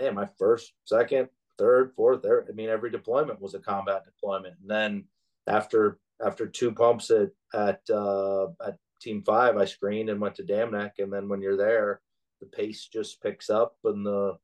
[0.00, 2.48] man, my first, second, third, fourth, third.
[2.48, 4.56] I mean, every deployment was a combat deployment.
[4.60, 5.04] And then
[5.46, 10.44] after after two pumps at at uh, at Team Five, I screened and went to
[10.44, 10.94] Dam Neck.
[10.98, 12.00] And then when you're there,
[12.40, 14.38] the pace just picks up, and the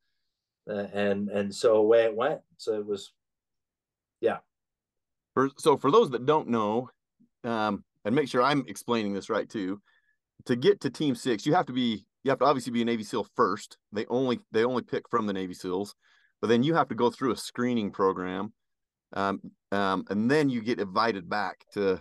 [0.67, 2.41] and and so away it went.
[2.57, 3.13] So it was,
[4.21, 4.39] yeah.
[5.35, 6.91] For so for those that don't know,
[7.45, 9.81] um, and make sure I'm explaining this right too.
[10.47, 12.85] To get to Team Six, you have to be you have to obviously be a
[12.85, 13.77] Navy SEAL first.
[13.93, 15.95] They only they only pick from the Navy SEALs
[16.41, 18.53] but then you have to go through a screening program
[19.15, 19.41] um,
[19.73, 22.01] um, and then you get invited back to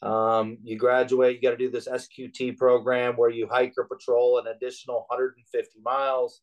[0.00, 4.38] Um, you graduate, you got to do this SQT program where you hike or patrol
[4.38, 6.40] an additional 150 miles.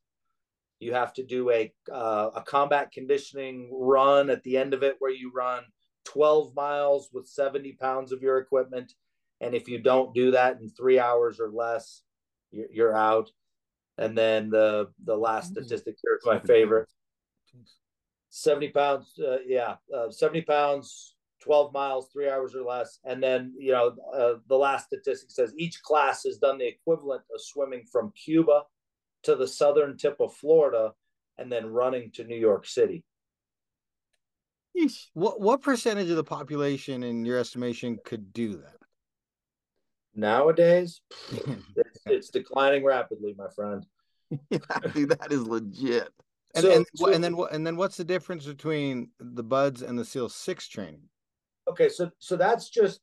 [0.80, 4.98] You have to do a uh, a combat conditioning run at the end of it
[5.00, 5.64] where you run
[6.04, 8.94] 12 miles with 70 pounds of your equipment.
[9.42, 12.02] And if you don't do that in three hours or less,
[12.52, 13.30] you're, you're out.
[13.98, 16.90] And then the the last statistic here is my favorite.
[18.30, 23.00] 70 pounds, uh, yeah, uh, 70 pounds 12 miles, three hours or less.
[23.06, 27.22] And then, you know, uh, the last statistic says each class has done the equivalent
[27.34, 28.64] of swimming from Cuba
[29.24, 30.94] to the southern tip of Florida
[31.38, 33.04] and then running to New York City.
[35.14, 38.75] What what percentage of the population, in your estimation, could do that?
[40.16, 41.02] Nowadays,
[41.32, 43.86] it's, it's, declining rapidly, my friend.
[44.50, 44.60] yeah,
[44.94, 46.10] dude, that is legit.
[46.56, 50.00] And, so, and, so, and then and then what's the difference between the BUD/S and
[50.00, 51.02] the SEAL Six training?
[51.68, 53.02] okay, so so that's just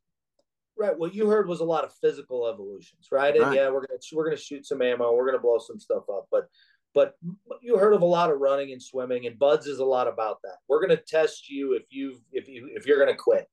[0.79, 0.97] right.
[0.97, 3.35] What you heard was a lot of physical evolutions, right?
[3.35, 3.57] And right.
[3.57, 6.49] yeah, we're gonna we're gonna shoot some ammo, we're gonna blow some stuff up, but
[6.95, 7.15] but
[7.63, 10.39] you heard of a lot of running and swimming, and BUD/S is a lot about
[10.45, 10.57] that.
[10.69, 13.49] We're gonna test you if you if you if you're gonna quit,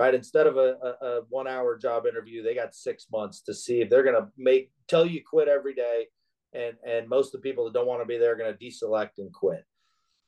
[0.00, 0.14] right?
[0.14, 3.82] Instead of a, a, a one hour job interview, they got six months to see
[3.82, 6.06] if they're gonna make tell you quit every day,
[6.54, 9.18] and and most of the people that don't want to be there are gonna deselect
[9.18, 9.64] and quit.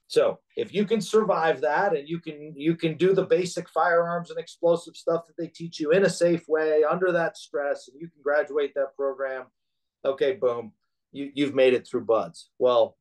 [0.08, 4.28] So if you can survive that and you can you can do the basic firearms
[4.30, 7.98] and explosive stuff that they teach you in a safe way under that stress and
[7.98, 9.46] you can graduate that program,
[10.04, 10.72] okay, boom,
[11.12, 12.50] you, you've made it through BUD/S.
[12.58, 12.98] Well,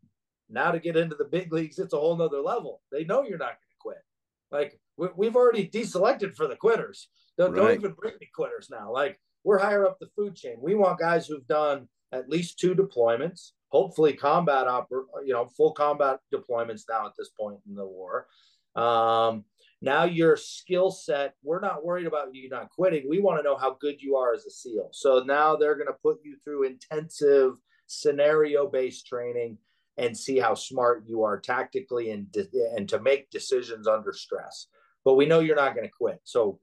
[0.49, 2.81] now to get into the big leagues, it's a whole nother level.
[2.91, 4.03] They know you're not going to quit.
[4.51, 7.09] Like we, have already deselected for the quitters.
[7.37, 7.59] Don't, right.
[7.59, 8.91] don't even bring me quitters now.
[8.91, 10.57] Like we're higher up the food chain.
[10.61, 15.71] We want guys who've done at least two deployments hopefully combat oper- you know full
[15.71, 18.27] combat deployments now at this point in the war
[18.75, 19.45] um,
[19.81, 23.55] now your skill set we're not worried about you not quitting we want to know
[23.55, 26.63] how good you are as a seal so now they're going to put you through
[26.63, 27.53] intensive
[27.87, 29.57] scenario based training
[29.97, 32.35] and see how smart you are tactically and
[32.75, 34.67] and to make decisions under stress.
[35.03, 36.19] But we know you're not going to quit.
[36.23, 36.59] So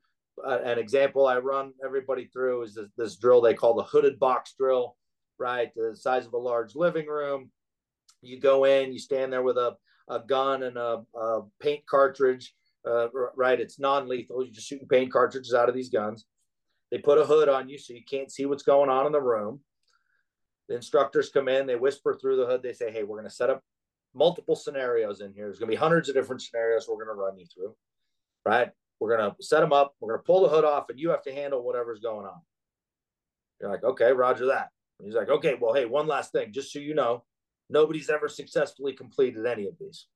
[0.47, 4.19] uh, an example I run everybody through is this, this drill they call the hooded
[4.19, 4.97] box drill,
[5.39, 5.71] right?
[5.75, 7.51] The size of a large living room.
[8.23, 9.77] You go in, you stand there with a,
[10.09, 12.55] a gun and a, a paint cartridge,
[12.89, 13.61] uh, right?
[13.61, 14.43] It's non lethal.
[14.43, 16.27] You're just shooting paint cartridges out of these guns.
[16.91, 19.21] They put a hood on you so you can't see what's going on in the
[19.21, 19.61] room.
[20.69, 23.35] The instructors come in, they whisper through the hood, they say, Hey, we're going to
[23.35, 23.63] set up
[24.15, 25.45] multiple scenarios in here.
[25.45, 27.75] There's going to be hundreds of different scenarios we're going to run you through,
[28.45, 28.71] right?
[29.01, 29.95] We're going to set them up.
[30.01, 32.41] We're going to pull the hood off, and you have to handle whatever's going on.
[33.61, 34.71] You're like, okay, Roger that.
[34.99, 37.25] And he's like, okay, well, hey, one last thing, just so you know,
[37.71, 40.07] nobody's ever successfully completed any of these,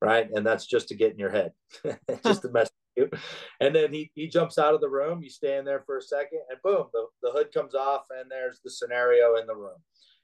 [0.00, 0.28] right?
[0.32, 1.52] And that's just to get in your head,
[2.24, 3.18] just to mess with you.
[3.60, 5.22] And then he, he jumps out of the room.
[5.22, 8.60] You stand there for a second, and boom, the, the hood comes off, and there's
[8.64, 9.78] the scenario in the room.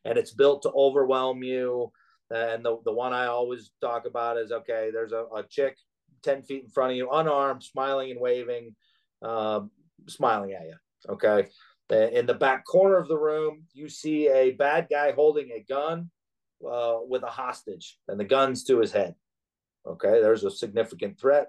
[0.04, 1.92] And it's built to overwhelm you.
[2.30, 5.76] And the, the one I always talk about is okay, there's a, a chick
[6.22, 8.74] 10 feet in front of you, unarmed, smiling and waving,
[9.22, 9.60] uh,
[10.08, 10.74] smiling at you.
[11.08, 11.48] Okay.
[11.90, 16.10] In the back corner of the room, you see a bad guy holding a gun
[16.68, 19.14] uh, with a hostage, and the gun's to his head.
[19.86, 20.20] Okay.
[20.20, 21.48] There's a significant threat.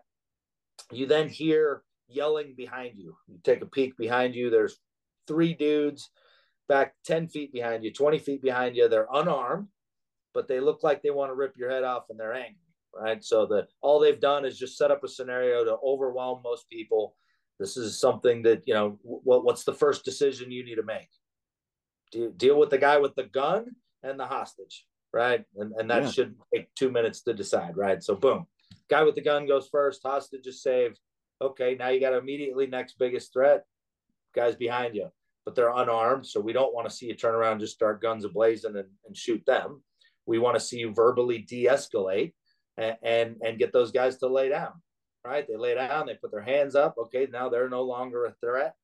[0.92, 3.16] You then hear yelling behind you.
[3.28, 4.50] You take a peek behind you.
[4.50, 4.80] There's
[5.28, 6.10] three dudes
[6.68, 8.88] back 10 feet behind you, 20 feet behind you.
[8.88, 9.68] They're unarmed,
[10.34, 12.61] but they look like they want to rip your head off and they're angry
[12.94, 13.24] right?
[13.24, 17.16] So the all they've done is just set up a scenario to overwhelm most people.
[17.60, 19.00] This is something that you know.
[19.04, 21.10] What what's the first decision you need to make?
[22.12, 25.44] Do deal with the guy with the gun and the hostage, right?
[25.56, 26.12] And and that yeah.
[26.12, 28.02] should take two minutes to decide, right?
[28.04, 28.48] So boom,
[28.90, 30.02] guy with the gun goes first.
[30.04, 31.00] Hostage is saved.
[31.42, 33.64] Okay, now you got immediately next biggest threat.
[34.34, 35.10] Guys behind you,
[35.46, 38.26] but they're unarmed, so we don't want to see you turn around just start guns
[38.26, 39.84] ablazing and, and shoot them.
[40.26, 42.34] We want to see you verbally de-escalate
[42.78, 44.74] and, and, get those guys to lay down,
[45.26, 45.46] right?
[45.48, 46.96] They lay down, they put their hands up.
[46.98, 48.76] Okay, now they're no longer a threat.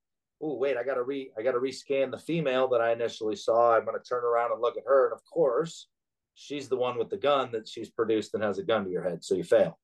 [0.41, 3.75] Oh, wait, I gotta re I gotta rescan the female that I initially saw.
[3.75, 5.87] I'm gonna turn around and look at her, and of course,
[6.35, 9.03] she's the one with the gun that she's produced and has a gun to your
[9.03, 9.79] head, so you fail.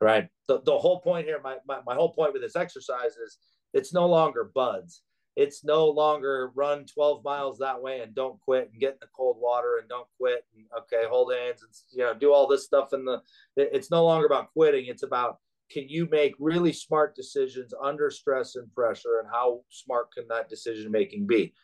[0.00, 0.28] Right.
[0.46, 3.38] The, the whole point here, my, my, my whole point with this exercise is
[3.72, 5.02] it's no longer BUD/S
[5.38, 9.06] it's no longer run 12 miles that way and don't quit and get in the
[9.14, 12.64] cold water and don't quit and okay hold hands and you know do all this
[12.64, 13.22] stuff in the
[13.56, 14.86] it's no longer about quitting.
[14.86, 15.38] It's about
[15.70, 20.48] can you make really smart decisions under stress and pressure and how smart can that
[20.48, 21.54] decision making be?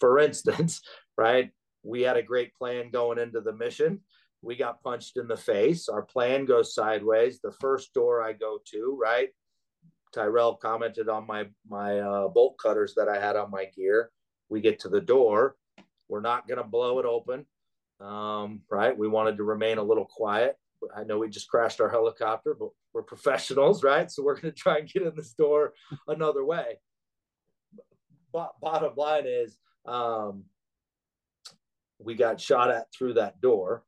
[0.00, 0.80] For instance
[1.18, 1.50] right
[1.82, 4.00] we had a great plan going into the mission.
[4.40, 5.86] We got punched in the face.
[5.90, 7.40] Our plan goes sideways.
[7.40, 9.28] The first door i go to right
[10.14, 14.10] Tyrell commented on my my uh, bolt cutters that I had on my gear.
[14.48, 15.56] We get to the door,
[16.08, 17.46] we're not going to blow it open,
[18.00, 18.96] um, right?
[18.96, 20.56] We wanted to remain a little quiet.
[20.94, 24.10] I know we just crashed our helicopter, but we're professionals, right?
[24.10, 25.72] So we're going to try and get in this door
[26.06, 26.78] another way.
[28.32, 30.44] Bottom line is, um,
[31.98, 33.84] we got shot at through that door.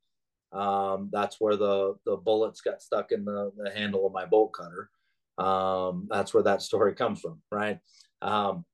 [0.53, 4.53] Um, that's where the the bullets got stuck in the, the handle of my bolt
[4.53, 4.89] cutter.
[5.39, 7.79] Um, that's where that story comes from, right?
[8.23, 8.65] Um,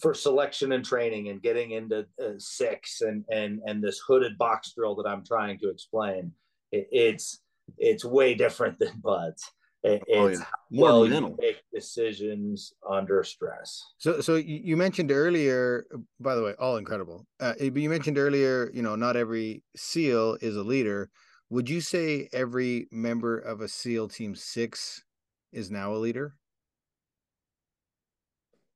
[0.00, 4.72] for selection and training and getting into uh, six and and and this hooded box
[4.76, 6.32] drill that I'm trying to explain,
[6.70, 7.40] it, it's
[7.76, 9.50] it's way different than BUD/S.
[9.84, 10.40] It, oh, it's
[10.70, 10.80] yeah.
[10.80, 13.82] well you make decisions under stress.
[13.98, 15.86] So, so you mentioned earlier,
[16.18, 17.26] by the way, all incredible.
[17.38, 21.10] Uh, you mentioned earlier, you know, not every SEAL is a leader.
[21.50, 25.04] Would you say every member of a SEAL Team Six
[25.52, 26.34] is now a leader?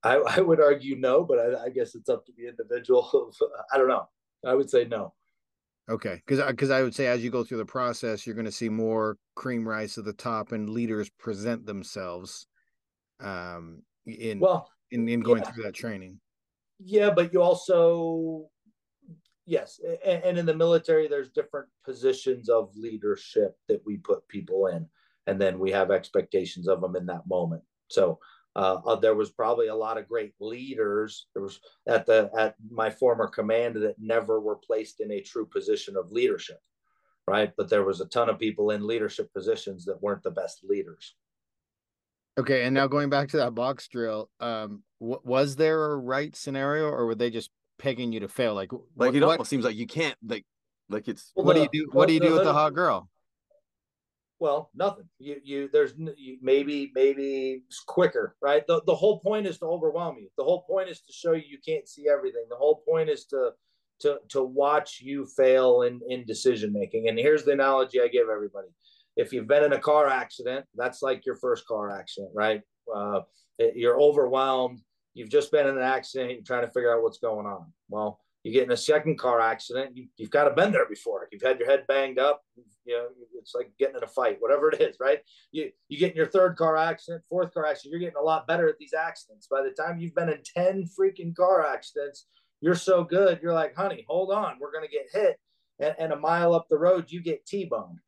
[0.03, 3.33] I, I would argue no, but I, I guess it's up to the individual.
[3.73, 4.09] I don't know.
[4.45, 5.15] I would say no.
[5.89, 8.53] Okay, because because I would say as you go through the process, you're going to
[8.53, 12.47] see more cream rise to the top, and leaders present themselves,
[13.21, 15.51] um, in well in in going yeah.
[15.51, 16.21] through that training.
[16.79, 18.49] Yeah, but you also
[19.45, 24.69] yes, and, and in the military, there's different positions of leadership that we put people
[24.69, 24.89] in
[25.27, 27.63] and then we have expectations of them in that moment.
[27.89, 28.19] So
[28.55, 31.27] uh, uh, there was probably a lot of great leaders.
[31.35, 35.47] There was at the at my former command that never were placed in a true
[35.47, 36.61] position of leadership,
[37.27, 37.53] right?
[37.57, 41.15] But there was a ton of people in leadership positions that weren't the best leaders.
[42.39, 46.35] Okay, and now going back to that box drill, um, w- was there a right
[46.35, 48.55] scenario, or were they just pegging you to fail?
[48.55, 50.45] Like, like what, it almost seems like you can't like
[50.91, 51.33] like it's.
[51.35, 51.91] Well, what the, do you do?
[51.93, 53.09] What do you do with the hot girl?
[54.43, 59.47] Well nothing you you there's you, maybe maybe it's quicker right the, the whole point
[59.47, 62.45] is to overwhelm you the whole point is to show you you can't see everything
[62.51, 63.53] the whole point is to
[64.03, 67.09] to to watch you fail in in decision making.
[67.09, 68.69] And here's the analogy I give everybody:
[69.17, 72.61] if you've been in a car accident, that's like your first car accident, right?
[72.95, 73.21] Uh,
[73.75, 74.81] you're overwhelmed.
[75.15, 76.33] You've just been in an accident.
[76.33, 77.73] You're trying to figure out what's going on.
[77.89, 79.97] Well, you get in a second car accident.
[79.97, 81.29] You, have got to been there before.
[81.31, 82.43] You've had your head banged up.
[82.85, 83.07] You know,
[83.39, 85.21] it's like getting in a fight, whatever it is, right?
[85.53, 87.93] You you get in your third car accident, fourth car accident.
[87.93, 89.47] You're getting a lot better at these accidents.
[89.51, 92.27] By the time you've been in ten freaking car accidents,
[92.61, 93.41] you're so good.
[93.43, 95.39] You're like, honey, hold on, we're gonna get hit,
[95.79, 97.99] and, and a mile up the road, you get t-boned.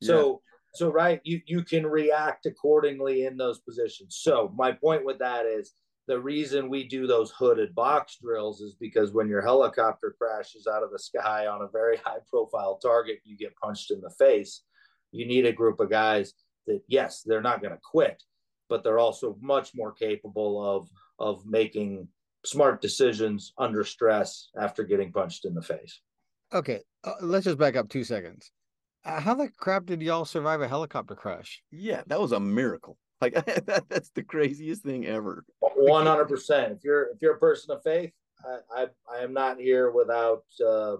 [0.00, 0.06] Yeah.
[0.06, 0.42] So
[0.74, 4.18] so right, you you can react accordingly in those positions.
[4.20, 5.72] So my point with that is
[6.06, 10.82] the reason we do those hooded box drills is because when your helicopter crashes out
[10.82, 14.62] of the sky on a very high profile target, you get punched in the face.
[15.12, 16.34] You need a group of guys
[16.66, 18.22] that yes, they're not going to quit,
[18.68, 20.88] but they're also much more capable of
[21.18, 22.08] of making
[22.44, 26.00] smart decisions under stress after getting punched in the face.
[26.52, 28.50] Okay, uh, let's just back up two seconds.
[29.04, 31.62] Uh, how the crap did y'all survive a helicopter crash?
[31.70, 32.98] Yeah, that was a miracle.
[33.20, 33.34] Like
[33.66, 35.44] that, that's the craziest thing ever.
[35.90, 36.72] One hundred percent.
[36.72, 38.12] If you're if you're a person of faith,
[38.44, 40.96] I I, I am not here without uh,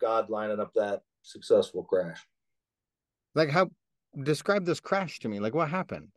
[0.00, 2.26] God lining up that successful crash.
[3.34, 3.70] Like how?
[4.22, 5.40] Describe this crash to me.
[5.40, 6.08] Like what happened?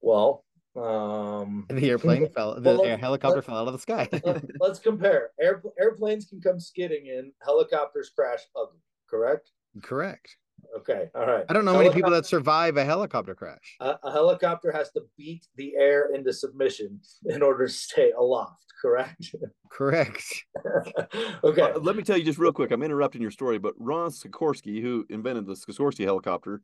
[0.00, 0.44] Well,
[0.76, 2.60] um, the airplane fell.
[2.60, 4.08] The well, helicopter fell out of the sky.
[4.60, 5.30] let's compare.
[5.40, 7.32] Air, airplanes can come skidding in.
[7.42, 8.80] Helicopters crash ugly.
[9.08, 9.50] Correct.
[9.82, 10.36] Correct.
[10.78, 11.08] Okay.
[11.14, 11.44] All right.
[11.48, 13.76] I don't know helicopter, many people that survive a helicopter crash.
[13.80, 18.64] A, a, helicopter has to beat the air into submission in order to stay aloft.
[18.80, 19.34] Correct.
[19.70, 20.44] Correct.
[21.44, 21.62] okay.
[21.62, 22.70] Uh, let me tell you just real quick.
[22.70, 26.60] I'm interrupting your story, but Ron Sikorsky, who invented the Sikorsky helicopter,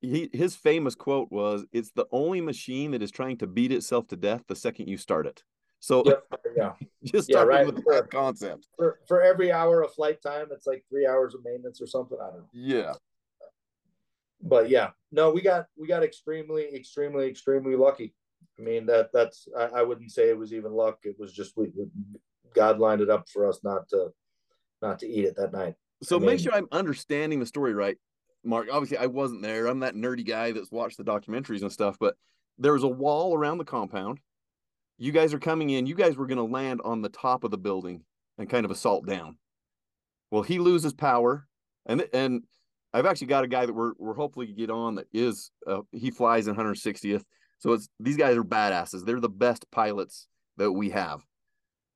[0.00, 4.06] he his famous quote was, "It's the only machine that is trying to beat itself
[4.08, 5.42] to death the second you start it."
[5.80, 6.24] So yep,
[6.56, 6.72] yeah,
[7.04, 7.66] just yeah, right.
[7.66, 8.68] with that concept.
[8.76, 12.18] For, for every hour of flight time, it's like three hours of maintenance or something.
[12.20, 12.48] I don't know.
[12.52, 12.92] Yeah.
[14.48, 18.14] But yeah, no, we got we got extremely, extremely, extremely lucky.
[18.58, 20.98] I mean that that's I, I wouldn't say it was even luck.
[21.04, 21.68] It was just we,
[22.54, 24.08] God lined it up for us not to
[24.82, 25.74] not to eat it that night.
[26.02, 27.96] So I mean, make sure I'm understanding the story right,
[28.44, 28.68] Mark.
[28.70, 29.66] Obviously, I wasn't there.
[29.66, 31.96] I'm that nerdy guy that's watched the documentaries and stuff.
[31.98, 32.16] But
[32.58, 34.20] there was a wall around the compound
[34.98, 35.86] you guys are coming in.
[35.86, 38.02] You guys were going to land on the top of the building
[38.38, 39.36] and kind of assault down.
[40.30, 41.46] Well, he loses power,
[41.84, 42.44] and and
[42.92, 46.10] I've actually got a guy that we're we're hopefully get on that is uh, he
[46.10, 47.22] flies in 160th.
[47.58, 49.04] So it's these guys are badasses.
[49.04, 51.24] They're the best pilots that we have.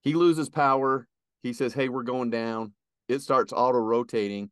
[0.02, 1.06] He loses power.
[1.42, 2.72] He says, "Hey, we're going down."
[3.08, 4.50] It starts auto rotating,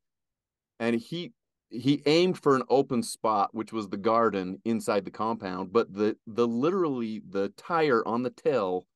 [0.81, 1.33] and he
[1.71, 6.17] he aimed for an open spot which was the garden inside the compound but the
[6.27, 8.87] the literally the tire on the tail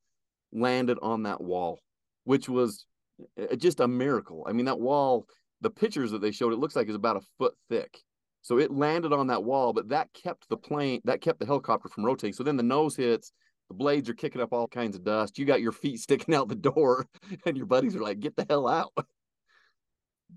[0.52, 1.78] landed on that wall
[2.24, 2.86] which was
[3.36, 5.26] eh, just a miracle i mean that wall
[5.62, 7.98] the pictures that they showed it looks like is about a foot thick
[8.42, 11.88] so it landed on that wall but that kept the plane that kept the helicopter
[11.88, 13.32] from rotating so then the nose hits
[13.68, 16.48] the blades are kicking up all kinds of dust you got your feet sticking out
[16.48, 17.06] the door
[17.46, 18.92] and your buddies are like get the hell out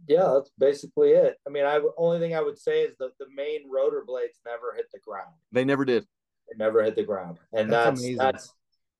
[0.07, 1.37] yeah, that's basically it.
[1.47, 4.73] I mean, I only thing I would say is that the main rotor blades never
[4.75, 5.33] hit the ground.
[5.51, 6.05] They never did.
[6.49, 8.53] They never hit the ground, and that's that's that's,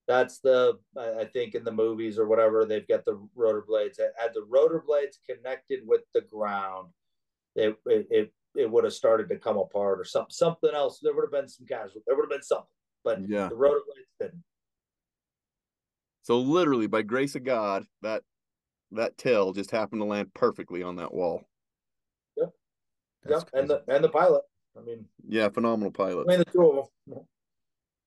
[0.08, 4.00] that's the I think in the movies or whatever they've got the rotor blades.
[4.18, 6.90] Had the rotor blades connected with the ground,
[7.56, 11.00] it it it, would have started to come apart or something something else.
[11.02, 12.04] There would have been some casualties.
[12.06, 12.68] There would have been something,
[13.04, 14.44] but yeah, the rotor blades didn't.
[16.22, 18.24] So literally, by grace of God, that
[18.92, 21.44] that tail just happened to land perfectly on that wall.
[22.38, 22.50] Yep.
[23.24, 23.52] That's yep.
[23.52, 23.62] Crazy.
[23.62, 24.44] And the and the pilot.
[24.78, 26.26] I mean, yeah, phenomenal pilot.
[26.28, 27.26] I mean, the two of them.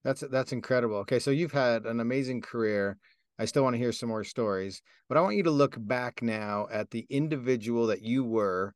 [0.04, 0.96] That's that's incredible.
[0.98, 2.98] Okay, so you've had an amazing career.
[3.38, 6.22] I still want to hear some more stories, but I want you to look back
[6.22, 8.74] now at the individual that you were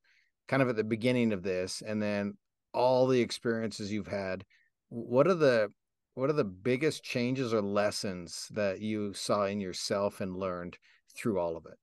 [0.49, 2.35] kind of at the beginning of this and then
[2.75, 4.45] all the experiences you've had.
[4.89, 5.73] What are the
[6.15, 10.77] what are the biggest changes or lessons that you saw in yourself and learned
[11.17, 11.79] through all of it?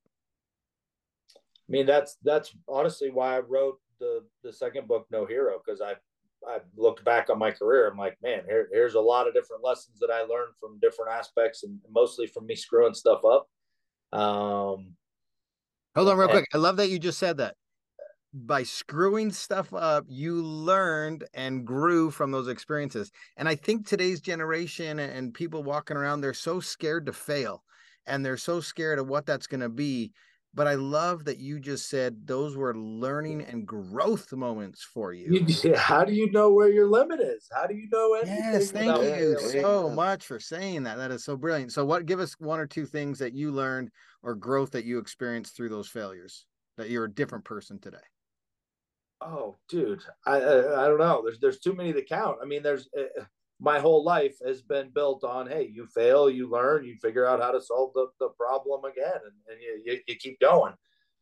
[1.36, 5.81] I mean, that's that's honestly why I wrote the the second book, No Hero, because
[5.81, 5.96] I
[6.48, 7.90] I looked back on my career.
[7.90, 11.12] I'm like, man, here, here's a lot of different lessons that I learned from different
[11.12, 13.48] aspects, and mostly from me screwing stuff up.
[14.17, 14.96] Um,
[15.96, 16.46] Hold on, real and, quick.
[16.54, 17.56] I love that you just said that.
[18.33, 23.12] By screwing stuff up, you learned and grew from those experiences.
[23.37, 27.63] And I think today's generation and people walking around, they're so scared to fail,
[28.06, 30.12] and they're so scared of what that's going to be
[30.54, 35.45] but I love that you just said those were learning and growth moments for you.
[35.47, 37.47] you how do you know where your limit is?
[37.52, 38.37] How do you know anything?
[38.37, 39.62] Yes, thank you failing?
[39.62, 40.97] so much for saying that.
[40.97, 41.71] That is so brilliant.
[41.71, 43.89] So, what give us one or two things that you learned
[44.23, 46.45] or growth that you experienced through those failures
[46.77, 47.97] that you're a different person today?
[49.21, 51.21] Oh, dude, I, I I don't know.
[51.23, 52.37] There's there's too many to count.
[52.41, 53.23] I mean, there's uh,
[53.60, 57.42] my whole life has been built on hey, you fail, you learn, you figure out
[57.42, 60.74] how to solve the, the problem again, and, and you, you, you keep going.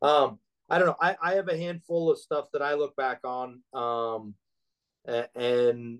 [0.01, 0.97] Um, I don't know.
[1.01, 4.35] I, I have a handful of stuff that I look back on, um,
[5.05, 5.99] and, and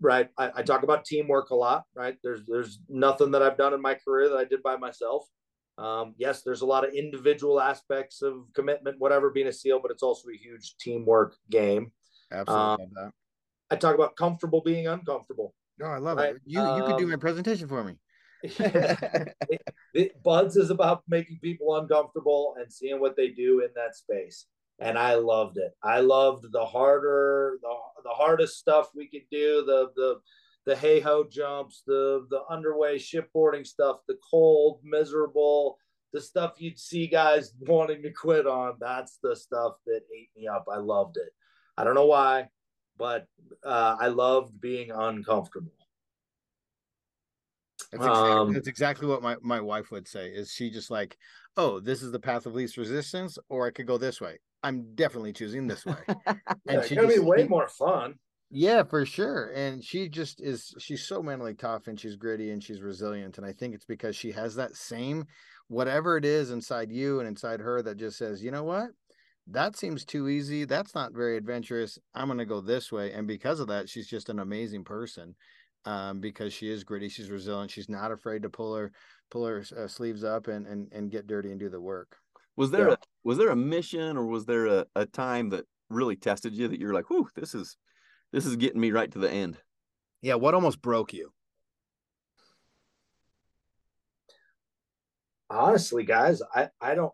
[0.00, 1.84] right, I, I talk about teamwork a lot.
[1.94, 5.26] Right, there's there's nothing that I've done in my career that I did by myself.
[5.78, 9.90] Um, yes, there's a lot of individual aspects of commitment, whatever, being a SEAL, but
[9.90, 11.92] it's also a huge teamwork game.
[12.32, 12.86] Absolutely.
[13.70, 15.54] Um, I talk about comfortable being uncomfortable.
[15.78, 16.42] No, I love right, it.
[16.44, 17.94] You you could do um, my presentation for me.
[18.42, 19.32] It-
[19.94, 24.46] it- BUD/S is about making people uncomfortable and seeing what they do in that space.
[24.78, 25.72] And I loved it.
[25.82, 30.20] I loved the harder, the, the hardest stuff we could do, the the
[30.66, 35.78] the HAHO jumps, the the underway shipboarding stuff, the cold, miserable,
[36.12, 38.76] the stuff you'd see guys wanting to quit on.
[38.80, 40.66] That's the stuff that ate me up.
[40.70, 41.30] I loved it.
[41.78, 42.48] I don't know why,
[42.98, 43.26] but
[43.64, 45.72] uh, I loved being uncomfortable.
[47.92, 50.28] That's exactly, Um, that's exactly what my, my wife would say.
[50.28, 51.16] Is she just like,
[51.56, 54.38] oh, this is the path of least resistance, or I could go this way.
[54.62, 55.96] I'm definitely choosing this way.
[56.66, 58.14] Yeah, and it's she gonna be way more fun.
[58.50, 59.52] Yeah, for sure.
[59.54, 63.38] And she just is she's so mentally tough and she's gritty and she's resilient.
[63.38, 65.26] And I think it's because she has that same
[65.68, 68.88] whatever it is inside you and inside her that just says, you know what?
[69.48, 70.64] That seems too easy.
[70.64, 71.98] That's not very adventurous.
[72.14, 73.12] I'm gonna go this way.
[73.12, 75.34] And because of that, she's just an amazing person.
[75.84, 78.90] Um, because she is gritty, she's resilient, she's not afraid to pull her
[79.30, 82.16] pull her uh, sleeves up and, and and get dirty and do the work.
[82.56, 82.94] Was there Yeah.
[82.94, 86.66] a was there a mission or was there a, a time that really tested you
[86.66, 87.76] that you're like, whew, this is
[88.32, 89.58] this is getting me right to the end.
[90.22, 91.32] Yeah, what almost broke you?
[95.48, 97.12] Honestly, guys, I I don't.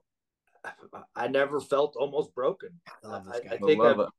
[1.16, 2.70] I never felt almost broken.
[3.04, 3.54] I love this I.
[3.54, 4.12] I think love I've, it.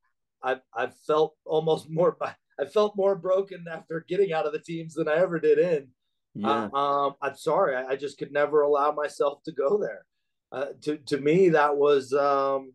[0.43, 2.17] I've I've felt almost more.
[2.59, 5.87] I felt more broken after getting out of the teams than I ever did in.
[6.35, 6.69] Yeah.
[6.73, 10.05] Uh, um, I'm sorry, I, I just could never allow myself to go there.
[10.51, 12.73] Uh, to to me, that was um,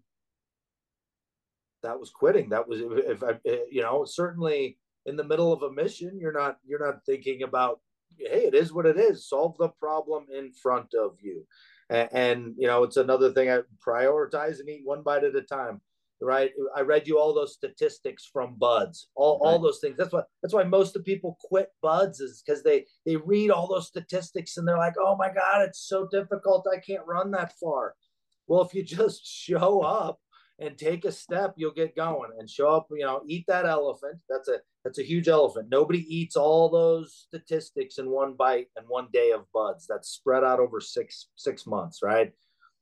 [1.82, 2.48] that was quitting.
[2.50, 3.38] That was if I,
[3.70, 7.80] you know, certainly in the middle of a mission, you're not you're not thinking about,
[8.18, 9.28] hey, it is what it is.
[9.28, 11.46] Solve the problem in front of you,
[11.90, 13.50] and, and you know, it's another thing.
[13.50, 15.80] I prioritize and eat one bite at a time.
[16.20, 16.50] Right.
[16.74, 19.62] I read you all those statistics from BUD/S, all, all Right.
[19.62, 19.96] those things.
[19.96, 23.68] That's why that's why most of people quit BUD/S is because they they read all
[23.68, 26.66] those statistics and they're like, oh my God, it's so difficult.
[26.72, 27.94] I can't run that far.
[28.48, 30.18] Well, if you just show up
[30.58, 34.20] and take a step, you'll get going and show up, you know, eat that elephant.
[34.28, 35.68] That's a that's a huge elephant.
[35.70, 39.86] Nobody eats all those statistics in one bite and one day of BUD/S.
[39.88, 42.32] That's spread out over six six months, right?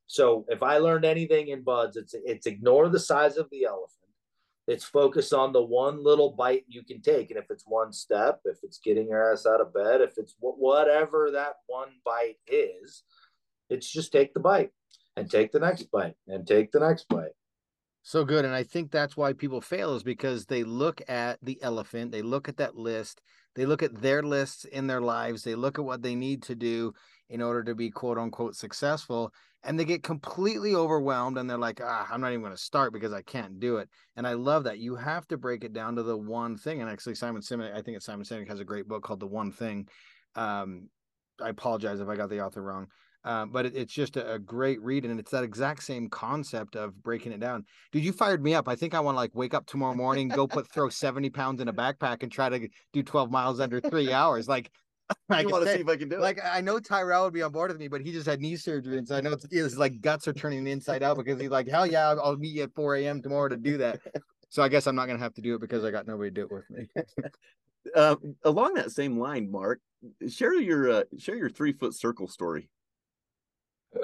[0.07, 3.93] So if I learned anything in BUD/S, it's it's ignore the size of the elephant.
[4.67, 8.41] It's focus on the one little bite you can take, and if it's one step,
[8.45, 12.39] if it's getting your ass out of bed, if it's wh- whatever that one bite
[12.49, 13.05] is,
[13.69, 14.71] it's just take the bite
[15.17, 17.33] and take the next bite and take the next bite.
[18.09, 18.45] So good.
[18.45, 22.23] And I think that's why people fail is because they look at the elephant, they
[22.23, 23.21] look at that list,
[23.57, 26.55] they look at their lists in their lives, they look at what they need to
[26.55, 26.93] do
[27.31, 29.33] in order to be quote unquote successful,
[29.65, 32.93] and they get completely overwhelmed and they're like, ah, I'm not even going to start
[32.93, 33.89] because I can't do it.
[34.15, 34.79] And I love that.
[34.79, 36.83] You have to break it down to the one thing.
[36.83, 39.27] And actually, Simon Sinek, I think it's Simon Sinek has a great book called The
[39.27, 39.89] One Thing.
[40.37, 40.91] Um,
[41.43, 42.87] I apologize if I got the author wrong.
[43.27, 46.77] Uh, but it, it's just a, a great read, and it's that exact same concept
[46.77, 47.65] of breaking it down.
[47.91, 48.69] Dude, you fired me up.
[48.69, 51.61] I think I want to like wake up tomorrow morning, go put throw seventy pounds
[51.61, 54.49] in a backpack, and try to do twelve miles under three hours.
[54.49, 54.71] Like,
[55.29, 56.21] I want to see if I can do it.
[56.21, 58.55] like I know Tyrell would be on board with me, but he just had knee
[58.55, 61.67] surgery, and so I know it's, like guts are turning inside out because he's like,
[61.67, 63.23] hell yeah, I'll, I'll meet you at four a.m.
[63.23, 63.99] tomorrow to do that.
[64.51, 66.35] So I guess I'm not gonna have to do it because I got nobody to
[66.35, 66.89] do it with me.
[67.93, 68.15] Uh,
[68.45, 69.81] along that same line, Mark,
[70.29, 72.71] share your uh, share your three foot circle story.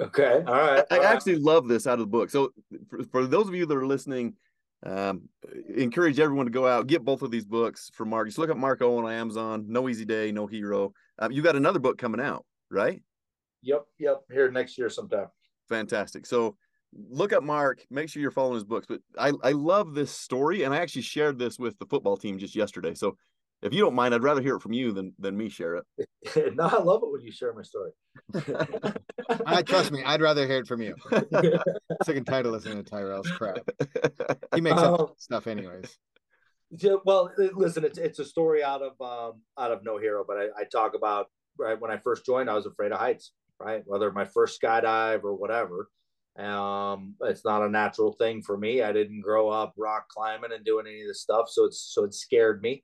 [0.01, 0.43] Okay.
[0.47, 0.83] All right.
[0.89, 1.15] I all right.
[1.15, 2.29] actually love this out of the book.
[2.29, 2.51] So
[2.89, 4.35] for, for those of you that are listening,
[4.85, 5.29] um,
[5.75, 8.27] encourage everyone to go out get both of these books for Mark.
[8.27, 9.65] Just look up Mark Owen on Amazon.
[9.67, 10.93] No easy day, no hero.
[11.19, 13.01] Um, you got another book coming out, right?
[13.61, 13.85] Yep.
[13.99, 14.21] Yep.
[14.31, 15.27] Here next year sometime.
[15.69, 16.25] Fantastic.
[16.25, 16.57] So
[17.09, 17.85] look up Mark.
[17.89, 18.85] Make sure you're following his books.
[18.87, 22.37] But I I love this story, and I actually shared this with the football team
[22.37, 22.93] just yesterday.
[22.93, 23.17] So
[23.63, 25.85] if you don't mind, I'd rather hear it from you than than me share it.
[26.55, 27.91] no, I love it when you share my story.
[29.45, 30.03] I trust me.
[30.03, 30.95] I'd rather hear it from you.
[32.03, 33.59] Sick and tired of listening to Tyrell's crap.
[34.53, 35.97] He makes up um, stuff anyways.
[36.71, 40.37] Yeah, well, listen, it's it's a story out of um, out of no hero, but
[40.37, 43.83] I, I talk about right when I first joined, I was afraid of heights, right?
[43.85, 45.89] Whether my first skydive or whatever.
[46.35, 48.81] Um, it's not a natural thing for me.
[48.81, 52.05] I didn't grow up rock climbing and doing any of this stuff, so it's so
[52.05, 52.83] it scared me.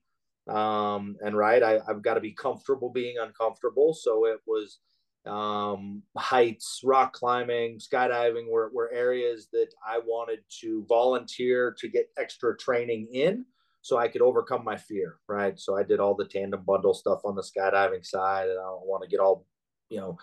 [0.50, 3.94] Um, and right, I, I've got to be comfortable being uncomfortable.
[3.94, 4.80] So it was
[5.26, 12.10] um, heights, rock climbing, skydiving were, were areas that I wanted to volunteer to get
[12.18, 13.46] extra training in
[13.82, 15.60] so I could overcome my fear, right?
[15.60, 18.88] So I did all the tandem bundle stuff on the skydiving side, and I don't
[18.88, 19.46] want to get all,
[19.90, 20.18] you know,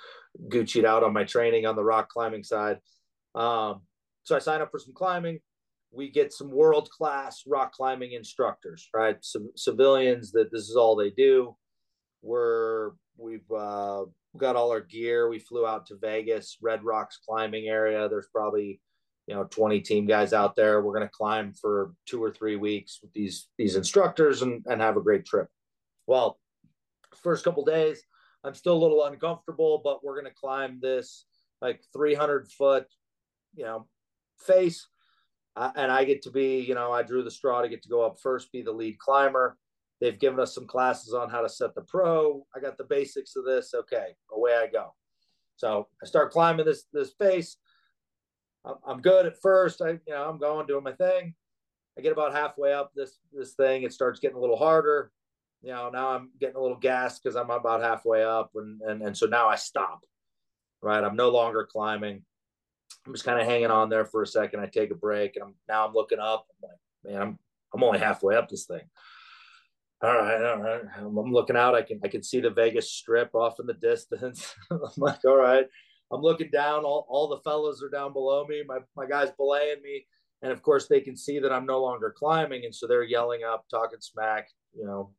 [0.48, 2.78] Gucci'd out on my training on the rock climbing side.
[3.34, 3.82] Um,
[4.24, 5.40] so I signed up for some climbing.
[5.90, 9.16] We get some world class rock climbing instructors, right?
[9.22, 11.56] Some civilians that this is all they do.
[12.22, 14.04] We're we've uh,
[14.36, 15.28] got all our gear.
[15.28, 18.08] We flew out to Vegas, Red Rocks climbing area.
[18.08, 18.80] There's probably
[19.26, 20.82] you know 20 team guys out there.
[20.82, 24.96] We're to climb for two or three weeks with these these instructors and and have
[24.96, 25.48] a great trip.
[26.06, 26.38] Well,
[27.22, 28.02] first couple days,
[28.44, 31.26] I'm still a little uncomfortable, but we're to climb this
[31.62, 32.86] like 300 foot
[33.56, 33.86] you know,
[34.38, 34.86] face.
[35.56, 37.88] Uh, and I get to be, you know, I drew the straw to get to
[37.88, 39.56] go up first, be the lead climber.
[40.00, 42.46] They've given us some classes on how to set the pro.
[42.54, 43.72] I got the basics of this.
[43.74, 44.94] Okay, away I go.
[45.56, 47.56] So I start climbing this this face.
[48.86, 49.80] I'm good at first.
[49.80, 51.34] I, you know, I'm going doing my thing.
[51.96, 53.84] I get about halfway up this this thing.
[53.84, 55.12] It starts getting a little harder.
[55.62, 59.02] You know, now I'm getting a little gassed because I'm about halfway up, and and
[59.02, 60.00] and so now I stop.
[60.82, 62.22] Right, I'm no longer climbing.
[63.06, 64.60] I'm just kind of hanging on there for a second.
[64.60, 66.46] I take a break, and I'm now I'm looking up.
[66.50, 67.38] I'm like, man, I'm
[67.74, 68.82] I'm only halfway up this thing.
[70.02, 70.82] All right, all right.
[70.98, 71.74] I'm, looking out.
[71.74, 74.54] I can I can see the Vegas Strip off in the distance.
[74.70, 75.66] I'm like, all right.
[76.12, 76.84] I'm looking down.
[76.84, 78.62] All, all the fellows are down below me.
[78.66, 80.06] My my guys belaying me,
[80.42, 83.42] and of course they can see that I'm no longer climbing, and so they're yelling
[83.42, 84.48] up, talking smack.
[84.74, 85.12] You know,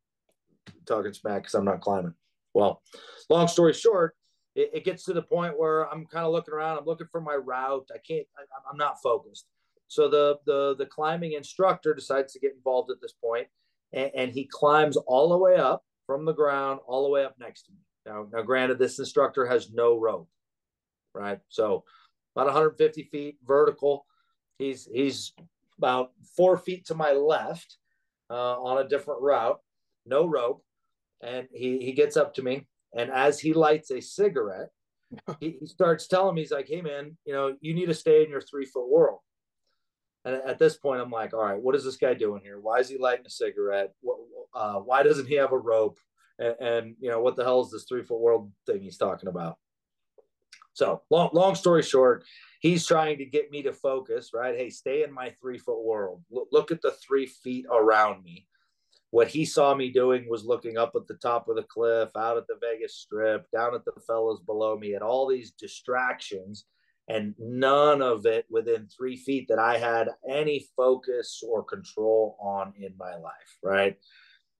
[0.86, 2.14] talking smack because I'm not climbing.
[2.54, 2.82] Well,
[3.28, 4.14] long story short,
[4.58, 6.78] it, it gets to the point where I'm kind of looking around.
[6.78, 7.88] I'm looking for my route.
[7.94, 8.26] I can't.
[8.36, 9.46] I, I'm not focused.
[9.86, 13.46] So the the the climbing instructor decides to get involved at this point,
[13.92, 17.36] and, and he climbs all the way up from the ground, all the way up
[17.38, 17.78] next to me.
[18.04, 20.28] Now, now, granted, this instructor has no rope,
[21.14, 21.38] right?
[21.48, 21.84] So
[22.34, 24.06] about 150 feet vertical.
[24.58, 25.32] He's he's
[25.78, 27.76] about four feet to my left
[28.28, 29.60] uh, on a different route,
[30.04, 30.64] no rope,
[31.20, 32.66] and he he gets up to me
[32.96, 34.70] and as he lights a cigarette,
[35.40, 38.22] he, he, starts telling me, he's like, hey, man, you know, you need to stay
[38.24, 39.20] in your three foot world.
[40.24, 42.60] And at this point, I'm like, all right, what is this guy doing here?
[42.60, 43.92] Why is he lighting a cigarette?
[44.00, 44.18] What,
[44.54, 45.98] uh, why doesn't he have a rope?
[46.38, 49.28] And, and, you know, what the hell is this three foot world thing he's talking
[49.28, 49.56] about?
[50.74, 52.24] So, long, long story short,
[52.60, 54.56] he's trying to get me to focus, right?
[54.56, 56.22] Hey, stay in my three foot world.
[56.30, 58.46] Look, look at the three feet around me
[59.10, 62.36] what he saw me doing was looking up at the top of the cliff, out
[62.36, 66.66] at the Vegas Strip, down at the fellows below me, at all these distractions,
[67.08, 72.74] and none of it within three feet that I had any focus or control on
[72.78, 73.56] in my life.
[73.62, 73.96] Right.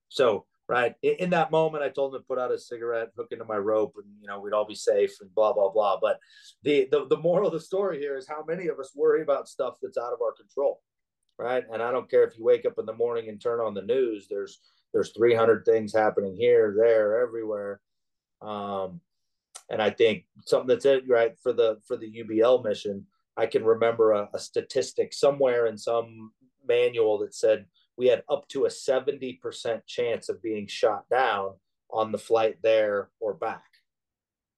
[0.07, 3.45] So, right in that moment, I told him to put out a cigarette, hook into
[3.45, 5.99] my rope, and you know we'd all be safe and blah blah blah.
[6.01, 6.17] But
[6.63, 9.47] the the, the moral of the story here is how many of us worry about
[9.47, 10.81] stuff that's out of our control
[11.39, 11.63] right?
[11.71, 13.81] And I don't care if you wake up in the morning and turn on the
[13.81, 14.27] news.
[14.29, 14.59] There's
[14.93, 17.79] there's 300 things happening here, there, everywhere.
[18.41, 19.01] Um,
[19.69, 23.05] and I think something that's it right for the for the UBL mission.
[23.37, 26.31] I can remember a, a statistic somewhere in some
[26.67, 27.65] manual that said
[27.97, 29.39] we had up to a 70%
[29.85, 31.53] chance of being shot down
[31.89, 33.63] on the flight there or back.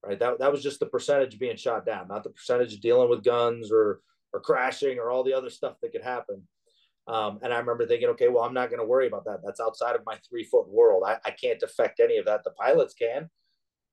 [0.04, 0.18] Right.
[0.18, 3.22] That, that was just the percentage being shot down, not the percentage of dealing with
[3.22, 4.00] guns or
[4.32, 6.42] or crashing or all the other stuff that could happen.
[7.08, 9.40] Um, and I remember thinking, okay, well, I'm not going to worry about that.
[9.44, 11.02] That's outside of my three foot world.
[11.06, 12.44] I, I can't affect any of that.
[12.44, 13.28] The pilots can,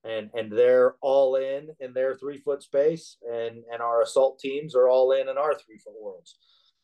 [0.03, 4.75] and and they're all in in their three foot space, and and our assault teams
[4.75, 6.37] are all in in our three foot worlds.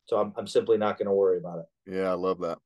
[0.06, 1.94] So I'm I'm simply not going to worry about it.
[1.94, 2.58] Yeah, I love that.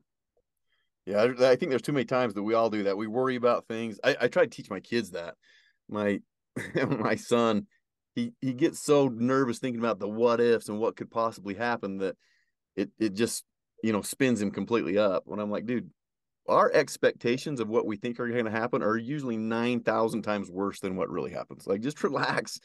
[1.07, 2.97] Yeah, I, think there's too many times that we all do that.
[2.97, 3.99] We worry about things.
[4.05, 5.35] I, I try to teach my kids that.
[5.89, 6.21] My
[6.89, 7.67] my son,
[8.15, 11.99] he he gets so nervous thinking about the what ifs and what could possibly happen
[11.99, 12.17] that
[12.77, 13.45] it it just
[13.83, 15.25] you know, spins him completely up.
[15.27, 15.91] When I'm like, dude,
[16.49, 20.81] our expectations of what we think are going to happen are usually 9,000 times worse
[20.81, 21.67] than what really happens.
[21.67, 22.61] Like, just relax.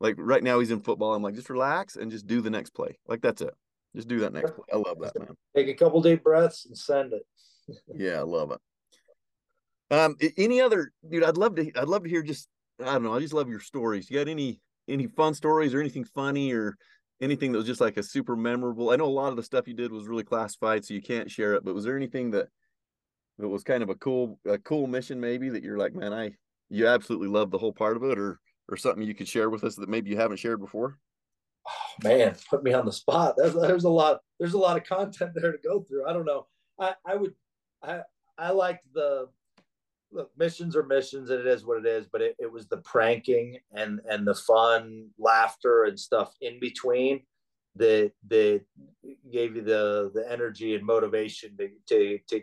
[0.00, 1.14] Like, right now he's in football.
[1.14, 2.98] I'm like, just relax and just do the next play.
[3.06, 3.54] Like, that's it.
[3.94, 4.64] Just do that next play.
[4.72, 5.36] I love that, man.
[5.54, 7.22] Take a couple deep breaths and send it.
[7.94, 8.60] yeah, I love it.
[9.90, 11.24] Um, any other dude?
[11.24, 11.72] I'd love to.
[11.76, 12.22] I'd love to hear.
[12.22, 12.48] Just
[12.80, 13.14] I don't know.
[13.14, 14.08] I just love your stories.
[14.08, 16.76] You got any any fun stories or anything funny or
[17.20, 18.90] anything that was just like a super memorable?
[18.90, 21.30] I know a lot of the stuff you did was really classified, so you can't
[21.30, 21.64] share it.
[21.64, 22.48] But was there anything that
[23.38, 26.32] that was kind of a cool a cool mission maybe that you're like, man, I
[26.68, 29.64] you absolutely love the whole part of it, or or something you could share with
[29.64, 30.98] us that maybe you haven't shared before?
[31.68, 33.34] Oh, man, put me on the spot.
[33.36, 34.20] There's, there's a lot.
[34.38, 36.06] There's a lot of content there to go through.
[36.06, 36.46] I don't know.
[36.78, 37.34] I I would
[37.82, 38.00] I
[38.38, 39.28] I liked the
[40.12, 42.78] look missions are missions and it is what it is but it, it was the
[42.78, 47.20] pranking and and the fun laughter and stuff in between
[47.76, 48.62] that that
[49.32, 52.40] gave you the the energy and motivation to to, to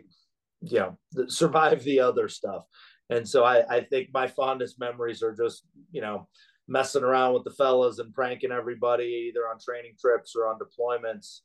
[0.62, 0.98] you know
[1.28, 2.64] survive the other stuff.
[3.10, 6.28] And so I, I think my fondest memories are just you know
[6.66, 11.40] messing around with the fellas and pranking everybody either on training trips or on deployments.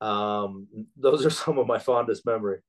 [0.00, 0.66] Um,
[0.96, 2.60] those are some of my fondest memory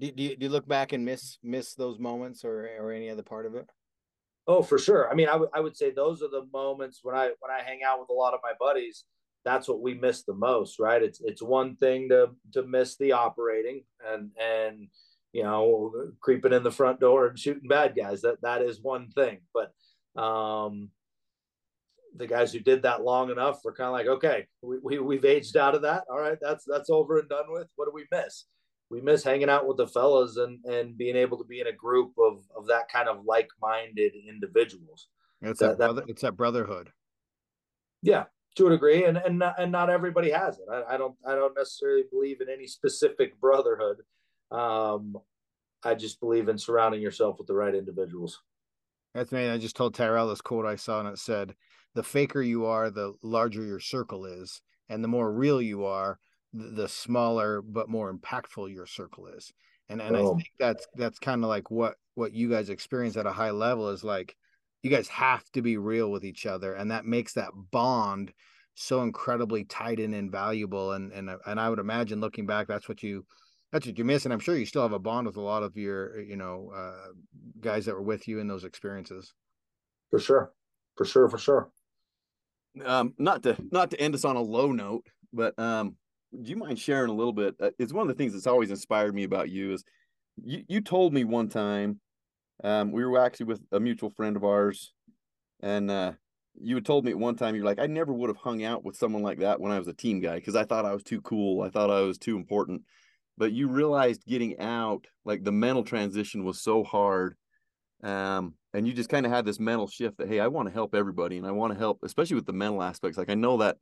[0.00, 3.10] do, do, you, do you look back and miss miss those moments or or any
[3.10, 3.68] other part of it?
[4.46, 5.10] Oh, for sure.
[5.10, 7.62] I mean, I would I would say those are the moments when I when I
[7.62, 9.04] hang out with a lot of my buddies.
[9.44, 11.02] That's what we miss the most, right?
[11.02, 14.88] It's it's one thing to to miss the operating and and
[15.32, 18.22] you know creeping in the front door and shooting bad guys.
[18.22, 19.72] That that is one thing, but
[20.20, 20.90] um,
[22.16, 25.24] the guys who did that long enough were kind of like, okay, we, we we've
[25.24, 26.04] aged out of that.
[26.10, 27.68] All right, that's that's over and done with.
[27.76, 28.46] What do we miss?
[28.90, 31.72] We miss hanging out with the fellas and and being able to be in a
[31.72, 35.08] group of of that kind of like-minded individuals.
[35.40, 36.90] It's that, that, brother, it's that brotherhood.
[38.02, 38.24] Yeah,
[38.56, 40.64] to a degree, and and not, and not everybody has it.
[40.70, 43.98] I, I don't I don't necessarily believe in any specific brotherhood.
[44.50, 45.16] Um,
[45.84, 48.40] I just believe in surrounding yourself with the right individuals.
[49.14, 49.48] That's me.
[49.48, 51.54] I just told Tyrell this quote I saw, and it said,
[51.94, 56.18] "The faker you are, the larger your circle is, and the more real you are,
[56.52, 59.52] the smaller but more impactful your circle is.
[59.88, 60.32] And and oh.
[60.32, 63.52] i think that's that's kind of like what what you guys experience at a high
[63.52, 64.36] level is like
[64.82, 68.32] you guys have to be real with each other and that makes that bond
[68.74, 73.02] so incredibly tight and invaluable and and and i would imagine looking back that's what
[73.02, 73.24] you
[73.72, 75.62] that's what you miss and i'm sure you still have a bond with a lot
[75.62, 77.12] of your you know uh,
[77.60, 79.34] guys that were with you in those experiences.
[80.10, 80.52] For sure.
[80.96, 81.70] For sure for sure.
[82.84, 85.96] Um not to not to end us on a low note but um
[86.32, 87.54] do you mind sharing a little bit?
[87.60, 89.84] Uh, it's one of the things that's always inspired me about you is
[90.42, 92.00] you, you told me one time,
[92.62, 94.92] um, we were actually with a mutual friend of ours,
[95.60, 96.12] and uh,
[96.60, 98.84] you had told me at one time, you're like, I never would have hung out
[98.84, 101.02] with someone like that when I was a team guy because I thought I was
[101.02, 101.62] too cool.
[101.62, 102.82] I thought I was too important.
[103.36, 107.36] But you realized getting out, like the mental transition was so hard.
[108.02, 110.74] Um, and you just kind of had this mental shift that, hey, I want to
[110.74, 113.16] help everybody and I want to help, especially with the mental aspects.
[113.16, 113.76] Like I know that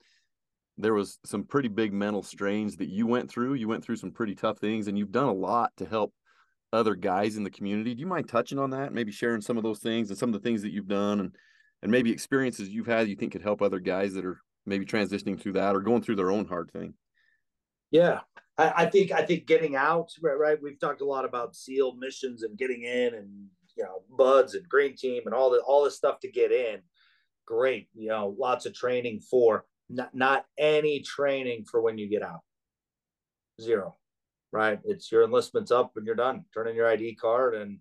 [0.79, 3.55] there was some pretty big mental strains that you went through.
[3.55, 6.13] You went through some pretty tough things, and you've done a lot to help
[6.73, 7.95] other guys in the community.
[7.95, 8.93] Do you mind touching on that?
[8.93, 11.35] Maybe sharing some of those things and some of the things that you've done, and
[11.83, 15.41] and maybe experiences you've had you think could help other guys that are maybe transitioning
[15.41, 16.95] through that or going through their own hard thing.
[17.91, 18.21] Yeah,
[18.59, 20.59] I, I think I think getting out right, right.
[20.63, 23.31] We've talked a lot about SEAL missions and getting in, and
[23.77, 26.81] you know, BUD/S and Green Team and all the all this stuff to get in.
[27.47, 32.23] Great, you know, lots of training for not, not any training for when you get
[32.23, 32.41] out.
[33.61, 33.97] Zero,
[34.53, 34.79] right?
[34.85, 36.45] It's your enlistment's up and you're done.
[36.53, 37.79] Turn in your ID card and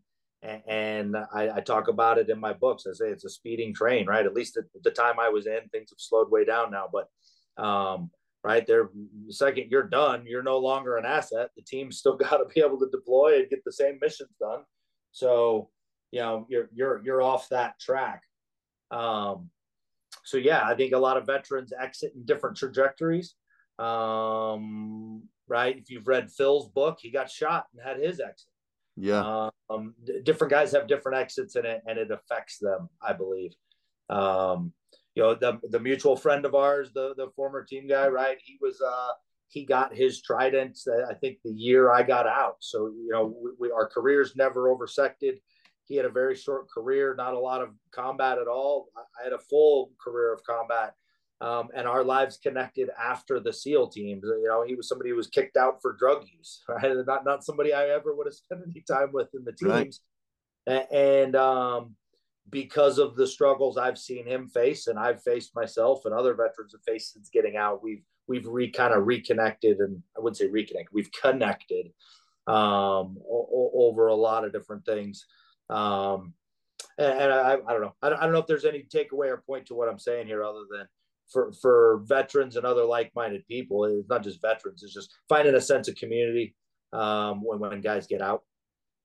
[0.68, 2.86] and I, I, talk about it in my books.
[2.88, 4.26] I say it's a speeding train, right?
[4.26, 6.88] At least at the time I was in, things have slowed way down now.
[6.92, 8.12] But um,
[8.44, 8.90] right there,
[9.26, 11.50] the second you're done, you're no longer an asset.
[11.56, 14.62] The team's still got to be able to deploy and get the same missions done.
[15.12, 15.70] So
[16.12, 18.22] you know you're you're you're off that track.
[18.92, 19.50] Um,
[20.24, 23.36] so yeah, I think a lot of veterans exit in different trajectories.
[23.78, 25.78] Um, right?
[25.78, 28.48] If you've read Phil's book, he got shot and had his exit.
[28.96, 29.50] Yeah.
[29.70, 29.94] Um,
[30.24, 33.52] different guys have different exits in it, and it affects them, I believe.
[34.10, 34.74] Um,
[35.16, 38.38] you know, the the mutual friend of ours, the the former team guy, right?
[38.44, 39.12] He was uh
[39.48, 40.78] he got his trident.
[41.10, 42.58] I think the year I got out.
[42.60, 45.40] So you know, we, we our careers never oversected
[45.86, 48.90] he had a very short career, not a lot of combat at all.
[48.98, 50.96] I had a full career of combat.
[51.42, 54.24] Um, and our lives connected after the SEAL teams.
[54.24, 56.96] You know, he was somebody who was kicked out for drug use, right?
[57.06, 60.02] Not not somebody I ever would have spent any time with in the teams.
[60.68, 60.92] Right.
[60.92, 61.96] And um,
[62.50, 66.74] because of the struggles I've seen him face, and I've faced myself, and other veterans
[66.74, 70.48] have faced since getting out, we've we've re kind of reconnected, and I wouldn't say
[70.48, 71.88] reconnect, we've connected
[72.48, 75.26] um, o- over a lot of different things.
[75.70, 76.34] Um,
[76.98, 77.96] and, I, I don't know.
[78.02, 80.28] I don't, I don't know if there's any takeaway or point to what I'm saying
[80.28, 80.88] here other than
[81.32, 83.86] for, for veterans and other like-minded people.
[83.86, 84.84] It's not just veterans.
[84.84, 86.56] It's just finding a sense of community
[86.94, 88.44] um, when, when guys get out.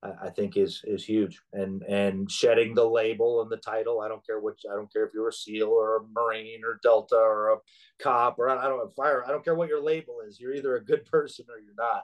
[0.03, 1.39] I, think is is huge.
[1.53, 4.01] And and shedding the label and the title.
[4.01, 4.61] I don't care which.
[4.69, 7.57] I don't care if you're a SEAL or a Marine or Delta or a
[8.01, 9.23] cop or I don't fire.
[9.25, 10.39] I don't care what your label is.
[10.39, 12.03] You're either a good person or you're not.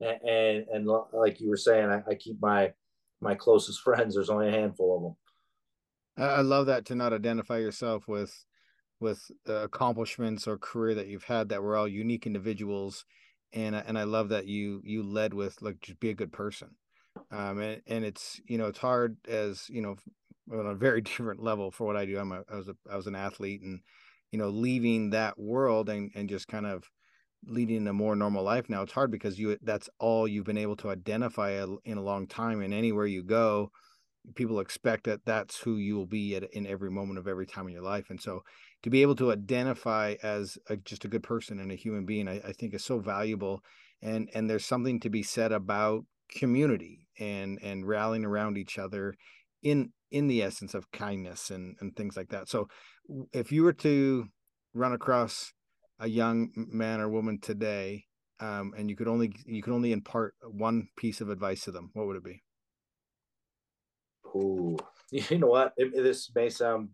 [0.00, 2.72] And and, and like you were saying, I, I keep my
[3.22, 4.14] my closest friends.
[4.14, 5.16] There's only a handful of them.
[6.18, 8.44] I love that to not identify yourself with
[9.00, 13.04] with uh, accomplishments or career that you've had that were all unique individuals
[13.52, 16.68] and and I love that you you led with like just be a good person
[17.30, 19.96] um and, and it's you know it's hard as you know
[20.52, 22.96] on a very different level for what I do I'm a I was a I
[22.96, 23.80] was an athlete and
[24.30, 26.88] you know leaving that world and and just kind of
[27.46, 30.76] leading a more normal life now it's hard because you that's all you've been able
[30.76, 33.70] to identify in a long time and anywhere you go
[34.34, 37.66] people expect that that's who you will be at in every moment of every time
[37.66, 38.42] in your life and so
[38.82, 42.28] to be able to identify as a, just a good person and a human being
[42.28, 43.62] I, I, think is so valuable
[44.00, 49.14] and and there's something to be said about community and and rallying around each other
[49.62, 52.68] in in the essence of kindness and and things like that so
[53.32, 54.28] if you were to
[54.74, 55.52] run across
[56.00, 58.04] a young man or woman today
[58.40, 61.90] um, and you could only you could only impart one piece of advice to them
[61.94, 62.42] what would it be
[64.34, 64.76] Ooh,
[65.10, 65.72] you know what?
[65.76, 66.88] It, this may sound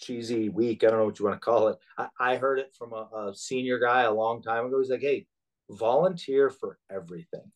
[0.00, 0.84] cheesy, weak.
[0.84, 1.78] I don't know what you want to call it.
[1.98, 4.78] I, I heard it from a, a, senior guy a long time ago.
[4.78, 5.26] He's like, "Hey,
[5.70, 7.50] volunteer for everything,"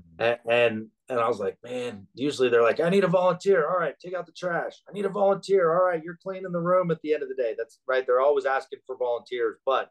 [0.00, 0.22] mm-hmm.
[0.22, 3.68] and, and and I was like, "Man, usually they're like, I need a volunteer.
[3.68, 4.74] All right, take out the trash.
[4.88, 5.72] I need a volunteer.
[5.72, 7.54] All right, you're cleaning the room at the end of the day.
[7.56, 8.06] That's right.
[8.06, 9.90] They're always asking for volunteers, but."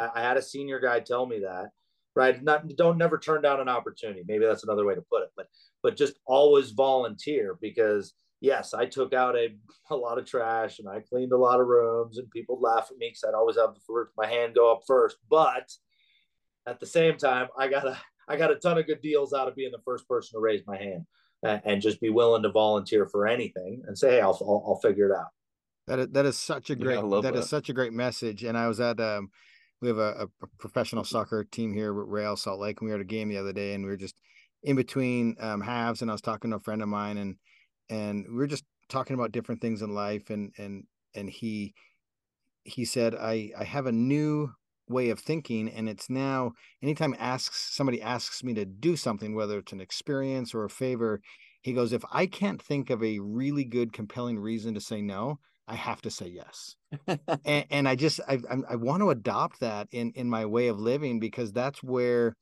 [0.00, 1.66] I, I had a senior guy tell me that,
[2.14, 2.42] right?
[2.42, 4.22] Not don't never turn down an opportunity.
[4.26, 5.46] Maybe that's another way to put it, but
[5.82, 9.48] but just always volunteer because yes, I took out a,
[9.90, 12.96] a lot of trash and I cleaned a lot of rooms and people laugh at
[12.98, 15.16] me because I'd always have the my hand go up first.
[15.28, 15.70] But
[16.66, 17.98] at the same time, I got a
[18.28, 20.62] I got a ton of good deals out of being the first person to raise
[20.66, 21.04] my hand
[21.42, 24.80] and, and just be willing to volunteer for anything and say, hey, I'll, I'll, I'll
[24.80, 25.28] figure it out.
[25.88, 28.44] That is, that is such a great, yeah, that, that is such a great message.
[28.44, 29.30] And I was at, um,
[29.80, 32.98] we have a, a professional soccer team here with Real Salt Lake and we were
[32.98, 34.16] at a game the other day and we were just
[34.62, 37.36] in between um, halves and I was talking to a friend of mine and
[37.88, 41.74] and we were just talking about different things in life and and and he
[42.64, 44.50] he said I I have a new
[44.88, 46.52] way of thinking and it's now
[46.82, 51.20] anytime asks somebody asks me to do something whether it's an experience or a favor
[51.62, 55.38] he goes if I can't think of a really good compelling reason to say no
[55.70, 56.74] I have to say yes.
[57.44, 60.66] and, and, I just I, I, I want to adopt that in in my way
[60.66, 62.34] of living because that's where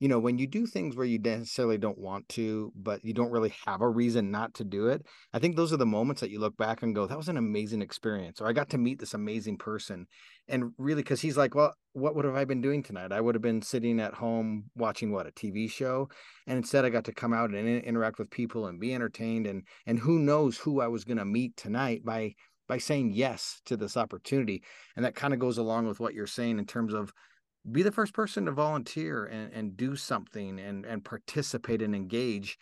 [0.00, 3.32] you know, when you do things where you necessarily don't want to, but you don't
[3.32, 6.30] really have a reason not to do it, I think those are the moments that
[6.30, 8.40] you look back and go, that was an amazing experience.
[8.40, 10.06] Or I got to meet this amazing person.
[10.46, 13.10] And really, because he's like, well, what would have I been doing tonight?
[13.10, 16.08] I would have been sitting at home watching what a TV show.
[16.46, 19.48] And instead, I got to come out and interact with people and be entertained.
[19.48, 22.34] And, and who knows who I was going to meet tonight by,
[22.68, 24.62] by saying yes to this opportunity.
[24.94, 27.12] And that kind of goes along with what you're saying in terms of
[27.70, 32.58] be the first person to volunteer and, and do something and, and participate and engage.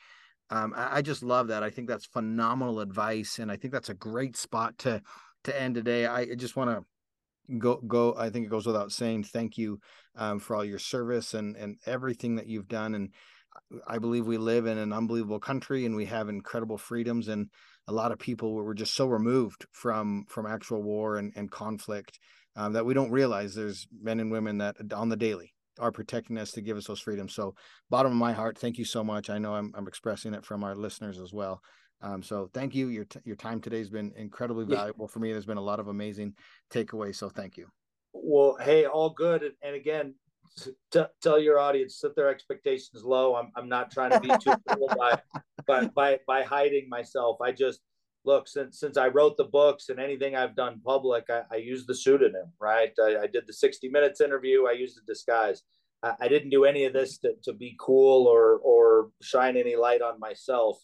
[0.50, 1.62] Um, I, I, just love that.
[1.62, 3.38] I think that's phenomenal advice.
[3.38, 5.02] And I think that's a great spot to,
[5.44, 6.06] to end today.
[6.06, 8.14] I just want to go, go.
[8.16, 9.80] I think it goes without saying, thank you
[10.16, 12.94] um, for all your service and, and everything that you've done.
[12.94, 13.10] And
[13.86, 17.48] I believe we live in an unbelievable country and we have incredible freedoms and
[17.88, 22.18] a lot of people were just so removed from, from actual war and, and conflict
[22.56, 26.38] um, that we don't realize there's men and women that on the daily are protecting
[26.38, 27.34] us to give us those freedoms.
[27.34, 27.54] So,
[27.90, 29.28] bottom of my heart, thank you so much.
[29.30, 31.60] I know I'm, I'm expressing it from our listeners as well.
[32.00, 32.88] Um, so, thank you.
[32.88, 35.32] Your t- your time today has been incredibly valuable for me.
[35.32, 36.34] There's been a lot of amazing
[36.70, 37.16] takeaways.
[37.16, 37.68] So, thank you.
[38.12, 39.42] Well, hey, all good.
[39.42, 40.14] And, and again,
[40.56, 43.36] t- tell your audience set their expectations low.
[43.36, 45.20] I'm I'm not trying to be too cool by,
[45.66, 47.38] by by by hiding myself.
[47.40, 47.80] I just
[48.24, 51.86] look since since I wrote the books and anything I've done public, I, I use
[51.86, 52.92] the pseudonym, right?
[53.00, 54.66] I, I, did the 60 minutes interview.
[54.66, 55.62] I used the disguise.
[56.02, 59.76] I, I, didn't do any of this to, to be cool or or shine any
[59.76, 60.78] light on myself.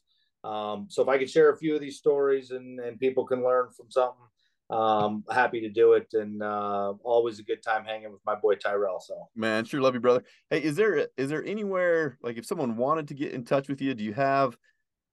[0.45, 3.45] Um, so if I could share a few of these stories and and people can
[3.45, 4.25] learn from something,
[4.73, 6.09] um, happy to do it.
[6.13, 9.01] And uh, always a good time hanging with my boy Tyrell.
[9.01, 10.25] So man, sure love you, brother.
[10.51, 13.81] Hey, is there is there anywhere like if someone wanted to get in touch with
[13.81, 14.57] you, do you have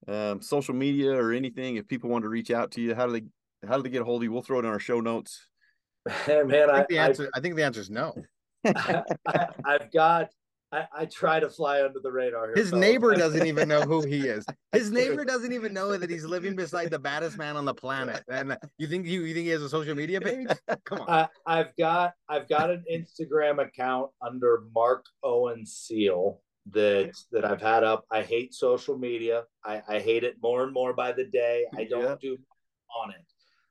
[0.07, 3.13] um, social media or anything, if people want to reach out to you, how do
[3.13, 3.23] they
[3.67, 4.31] how do they get a hold of you?
[4.31, 5.45] We'll throw it in our show notes.
[6.27, 8.15] Man, I think, I, the answer, I, I think the answer is no.
[8.65, 9.03] I,
[9.65, 10.29] have got
[10.71, 12.47] I, I, try to fly under the radar.
[12.47, 14.45] Here, His neighbor doesn't even know who he is.
[14.71, 18.23] His neighbor doesn't even know that he's living beside the baddest man on the planet.
[18.29, 20.47] And you think you, you think he has a social media page?
[20.85, 21.27] Come on.
[21.45, 26.41] I, have got I've got an Instagram account under Mark Owen Seal
[26.71, 28.05] that that I've had up.
[28.11, 29.43] I hate social media.
[29.65, 31.65] I, I hate it more and more by the day.
[31.75, 32.15] I don't yeah.
[32.21, 32.37] do
[33.03, 33.25] on it.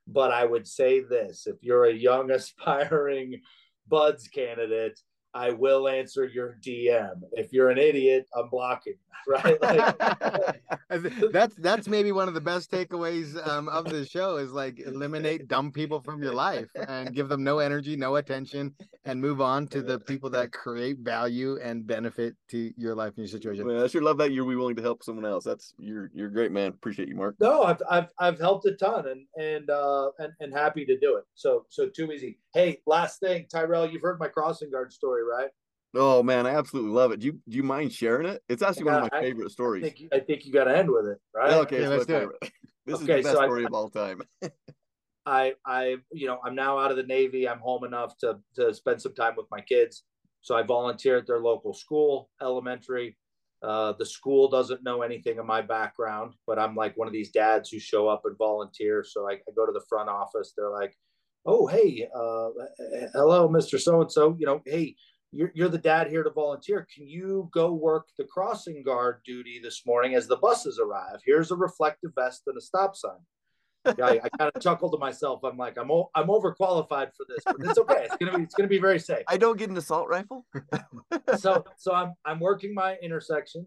[0.06, 3.40] But I would say this if you're a young aspiring
[3.86, 4.98] BUD/S candidate,
[5.34, 7.22] I will answer your DM.
[7.32, 8.94] If you're an idiot, I'm blocking.
[9.26, 9.60] Right?
[9.60, 10.62] Like,
[11.32, 15.48] that's that's maybe one of the best takeaways um, of the show is like eliminate
[15.48, 18.74] dumb people from your life and give them no energy, no attention,
[19.04, 23.18] and move on to the people that create value and benefit to your life and
[23.18, 23.66] your situation.
[23.66, 25.44] Man, I sure love that you're willing to help someone else.
[25.44, 26.68] That's you're you're great, man.
[26.68, 27.36] Appreciate you, Mark.
[27.38, 31.16] No, I've I've I've helped a ton and and uh and, and happy to do
[31.16, 31.24] it.
[31.34, 32.38] So so too easy.
[32.54, 35.50] Hey, last thing, Tyrell, you've heard my crossing guard story, right?
[35.94, 37.20] Oh man, I absolutely love it.
[37.20, 38.42] Do you do you mind sharing it?
[38.48, 39.84] It's actually one of my favorite I stories.
[39.84, 41.52] Think, I think you got to end with it, right?
[41.54, 42.52] Okay, yeah, let's do it.
[42.86, 44.22] This okay, is the best so story I, of all time.
[45.26, 47.46] I I you know I'm now out of the Navy.
[47.46, 50.04] I'm home enough to to spend some time with my kids.
[50.40, 53.18] So I volunteer at their local school, elementary.
[53.62, 57.30] Uh, the school doesn't know anything of my background, but I'm like one of these
[57.30, 59.04] dads who show up and volunteer.
[59.06, 60.54] So I, I go to the front office.
[60.56, 60.96] They're like,
[61.46, 62.48] "Oh, hey, uh,
[63.14, 64.36] hello, Mister So and So.
[64.38, 64.96] You know, hey,
[65.32, 66.86] you're, you're the dad here to volunteer.
[66.94, 71.20] Can you go work the crossing guard duty this morning as the buses arrive?
[71.24, 73.18] Here's a reflective vest and a stop sign.
[73.96, 75.40] Yeah, I, I kind of chuckled to myself.
[75.44, 78.04] I'm like, I'm o- I'm overqualified for this, but it's okay.
[78.04, 79.24] It's gonna be it's gonna be very safe.
[79.28, 80.44] I don't get an assault rifle.
[81.38, 83.66] so so I'm I'm working my intersection,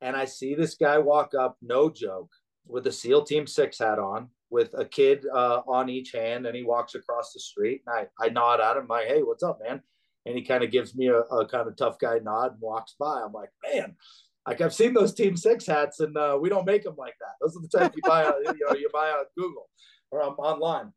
[0.00, 2.30] and I see this guy walk up, no joke,
[2.66, 6.56] with a SEAL Team Six hat on, with a kid uh, on each hand, and
[6.56, 9.58] he walks across the street, and I I nod at him, like, hey, what's up,
[9.62, 9.82] man?
[10.26, 12.96] and he kind of gives me a, a, kind of tough guy nod and walks
[12.98, 13.22] by.
[13.24, 13.94] I'm like, man,
[14.46, 17.34] like I've seen those Team Six hats, and uh, we don't make them like that.
[17.40, 19.68] Those are the type you buy, on, you know, you buy on Google
[20.10, 20.92] or um, online.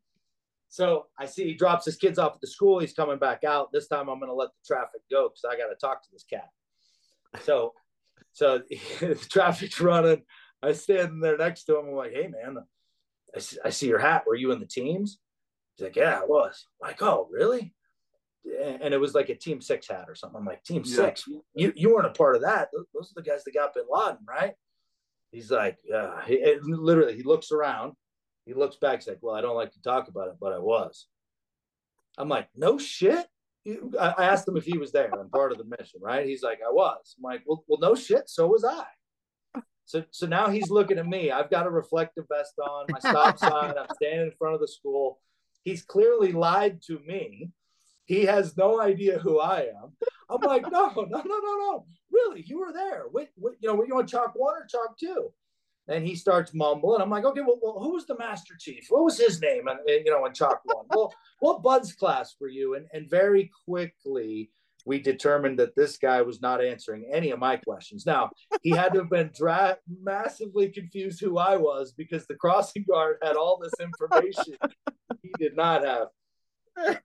[0.68, 2.78] So I see he drops his kids off at the school.
[2.78, 3.72] He's coming back out.
[3.72, 6.08] This time I'm going to let the traffic go because I got to talk to
[6.12, 6.48] this cat.
[7.42, 7.72] So,
[8.32, 8.58] so
[9.00, 10.22] the traffic's running.
[10.62, 11.86] I stand there next to him.
[11.88, 12.58] I'm like, hey man,
[13.34, 14.24] I see, I see your hat.
[14.26, 15.18] Were you in the teams?
[15.76, 16.66] He's like, yeah, I was.
[16.82, 17.74] I'm like, oh, really?
[18.44, 20.38] and it was like a team six hat or something.
[20.38, 20.94] I'm like, team yeah.
[20.94, 22.70] six, you, you weren't a part of that.
[22.72, 24.54] Those are the guys that got bin Laden, right?
[25.30, 27.92] He's like, yeah, he, literally, he looks around,
[28.46, 30.58] he looks back, he's like, well, I don't like to talk about it, but I
[30.58, 31.06] was.
[32.18, 33.26] I'm like, no shit.
[33.66, 36.26] I asked him if he was there and part of the mission, right?
[36.26, 37.14] He's like, I was.
[37.18, 38.28] I'm like, well, well, no shit.
[38.28, 38.84] So was I.
[39.90, 41.30] So, so now he's looking at me.
[41.30, 43.74] I've got a reflective vest on, my stop sign.
[43.78, 45.20] I'm standing in front of the school.
[45.62, 47.50] He's clearly lied to me
[48.10, 49.92] he has no idea who I am.
[50.28, 51.86] I'm like, no, no, no, no, no.
[52.10, 53.04] Really, you were there.
[53.14, 55.32] You know, were you on chalk one or chalk two?
[55.86, 57.00] And he starts mumbling.
[57.00, 58.86] I'm like, okay, well, well, who was the master chief?
[58.88, 59.68] What was his name?
[59.68, 60.86] And you know, in chalk one.
[60.90, 62.74] well, what BUD/S class were you?
[62.74, 64.50] And and very quickly
[64.86, 68.06] we determined that this guy was not answering any of my questions.
[68.06, 68.30] Now
[68.62, 73.18] he had to have been dra- massively confused who I was because the crossing guard
[73.22, 74.56] had all this information
[75.22, 77.00] he did not have.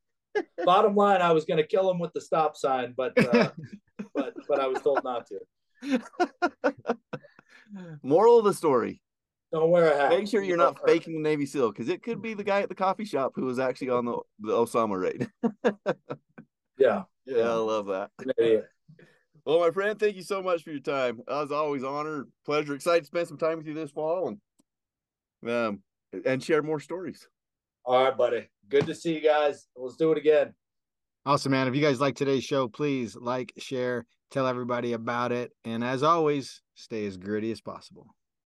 [0.66, 3.52] Bottom line, I was going to kill him with the stop sign, but uh,
[4.14, 6.02] but but I was told not to.
[8.04, 9.02] Moral of the story:
[9.52, 10.10] Don't wear a hat.
[10.10, 12.70] Make sure you're not faking the Navy SEAL because it could be the guy at
[12.70, 15.30] the coffee shop who was actually on the the Osama raid.
[16.78, 18.12] yeah, yeah, I love that.
[18.38, 18.60] Yeah.
[19.46, 21.22] Well, my friend, thank you so much for your time.
[21.30, 24.28] As always, honor, pleasure, excited to spend some time with you this fall
[25.44, 25.84] and um
[26.26, 27.28] and share more stories.
[27.84, 28.50] All right, buddy.
[28.68, 29.68] Good to see you guys.
[29.76, 30.56] Let's do it again.
[31.26, 31.68] Awesome, man.
[31.68, 35.52] If you guys like today's show, please like, share, tell everybody about it.
[35.64, 38.08] And as always, stay as gritty as possible.